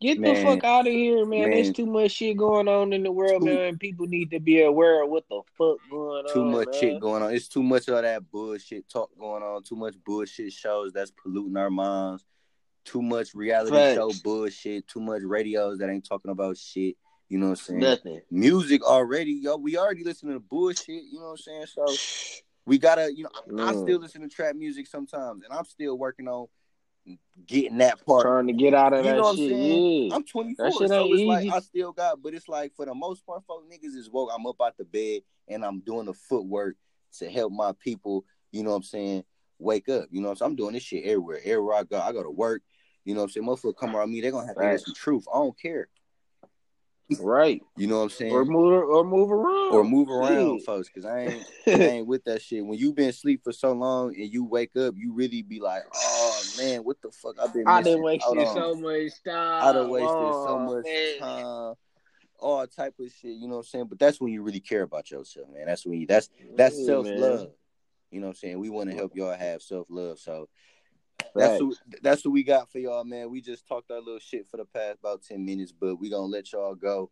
[0.00, 1.40] Get man, the fuck out of here, man.
[1.40, 1.50] man.
[1.50, 3.76] There's too much shit going on in the world, too, man.
[3.76, 6.46] People need to be aware of what the fuck going too on.
[6.46, 6.80] Too much man.
[6.80, 7.34] shit going on.
[7.34, 9.62] It's too much of that bullshit talk going on.
[9.62, 12.24] Too much bullshit shows that's polluting our minds.
[12.86, 13.96] Too much reality Facts.
[13.96, 14.88] show bullshit.
[14.88, 16.96] Too much radios that ain't talking about shit.
[17.28, 17.80] You know what I'm saying?
[17.80, 18.20] Nothing.
[18.30, 19.56] Music already, yo.
[19.56, 20.88] We already listening to bullshit.
[20.88, 21.66] You know what I'm saying?
[21.66, 21.86] So
[22.70, 23.68] we gotta, you know, mm.
[23.68, 26.46] I still listen to trap music sometimes, and I'm still working on
[27.44, 28.22] getting that part.
[28.22, 29.50] Trying to get out of you that know shit.
[29.50, 30.14] Yeah.
[30.14, 31.24] I'm 24, so it's easy.
[31.24, 34.30] like I still got, but it's like for the most part, folk niggas is woke.
[34.32, 36.76] I'm up out the bed and I'm doing the footwork
[37.18, 38.24] to help my people.
[38.52, 39.24] You know what I'm saying?
[39.58, 40.06] Wake up.
[40.12, 40.50] You know what I'm saying?
[40.52, 41.40] I'm doing this shit everywhere.
[41.44, 42.62] Everywhere I go, I go to work.
[43.04, 43.46] You know what I'm saying?
[43.48, 45.24] Motherfucker come around me, they're gonna have to hear some truth.
[45.34, 45.88] I don't care.
[47.18, 47.62] Right.
[47.76, 48.32] You know what I'm saying?
[48.32, 49.72] Or move or move around.
[49.72, 50.64] Or move around, yeah.
[50.64, 52.64] folks, because I ain't I ain't with that shit.
[52.64, 55.82] When you been asleep for so long and you wake up, you really be like,
[55.94, 59.64] oh man, what the fuck I've been I done wasted so much time.
[59.64, 61.18] I done wasted oh, so much man.
[61.18, 61.74] time.
[62.38, 63.86] All type of shit, you know what I'm saying?
[63.86, 65.66] But that's when you really care about yourself, man.
[65.66, 67.48] That's when you that's that's self love.
[68.10, 68.58] You know what I'm saying?
[68.58, 70.18] We want to help y'all have self love.
[70.18, 70.48] So
[71.34, 73.30] that's what, that's what we got for y'all, man.
[73.30, 76.26] We just talked our little shit for the past about ten minutes, but we gonna
[76.26, 77.10] let y'all go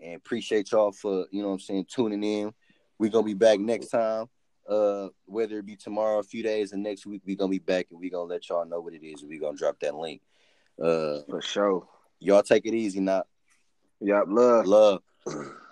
[0.00, 2.52] and appreciate y'all for you know what I'm saying tuning in.
[2.98, 4.26] We gonna be back next time.
[4.68, 7.86] Uh, whether it be tomorrow, a few days, and next week, we gonna be back
[7.90, 9.22] and we gonna let y'all know what it is.
[9.24, 10.22] we gonna drop that link.
[10.80, 11.86] Uh, for sure.
[12.20, 13.26] Y'all take it easy, not.
[14.00, 15.02] Yup, love, love.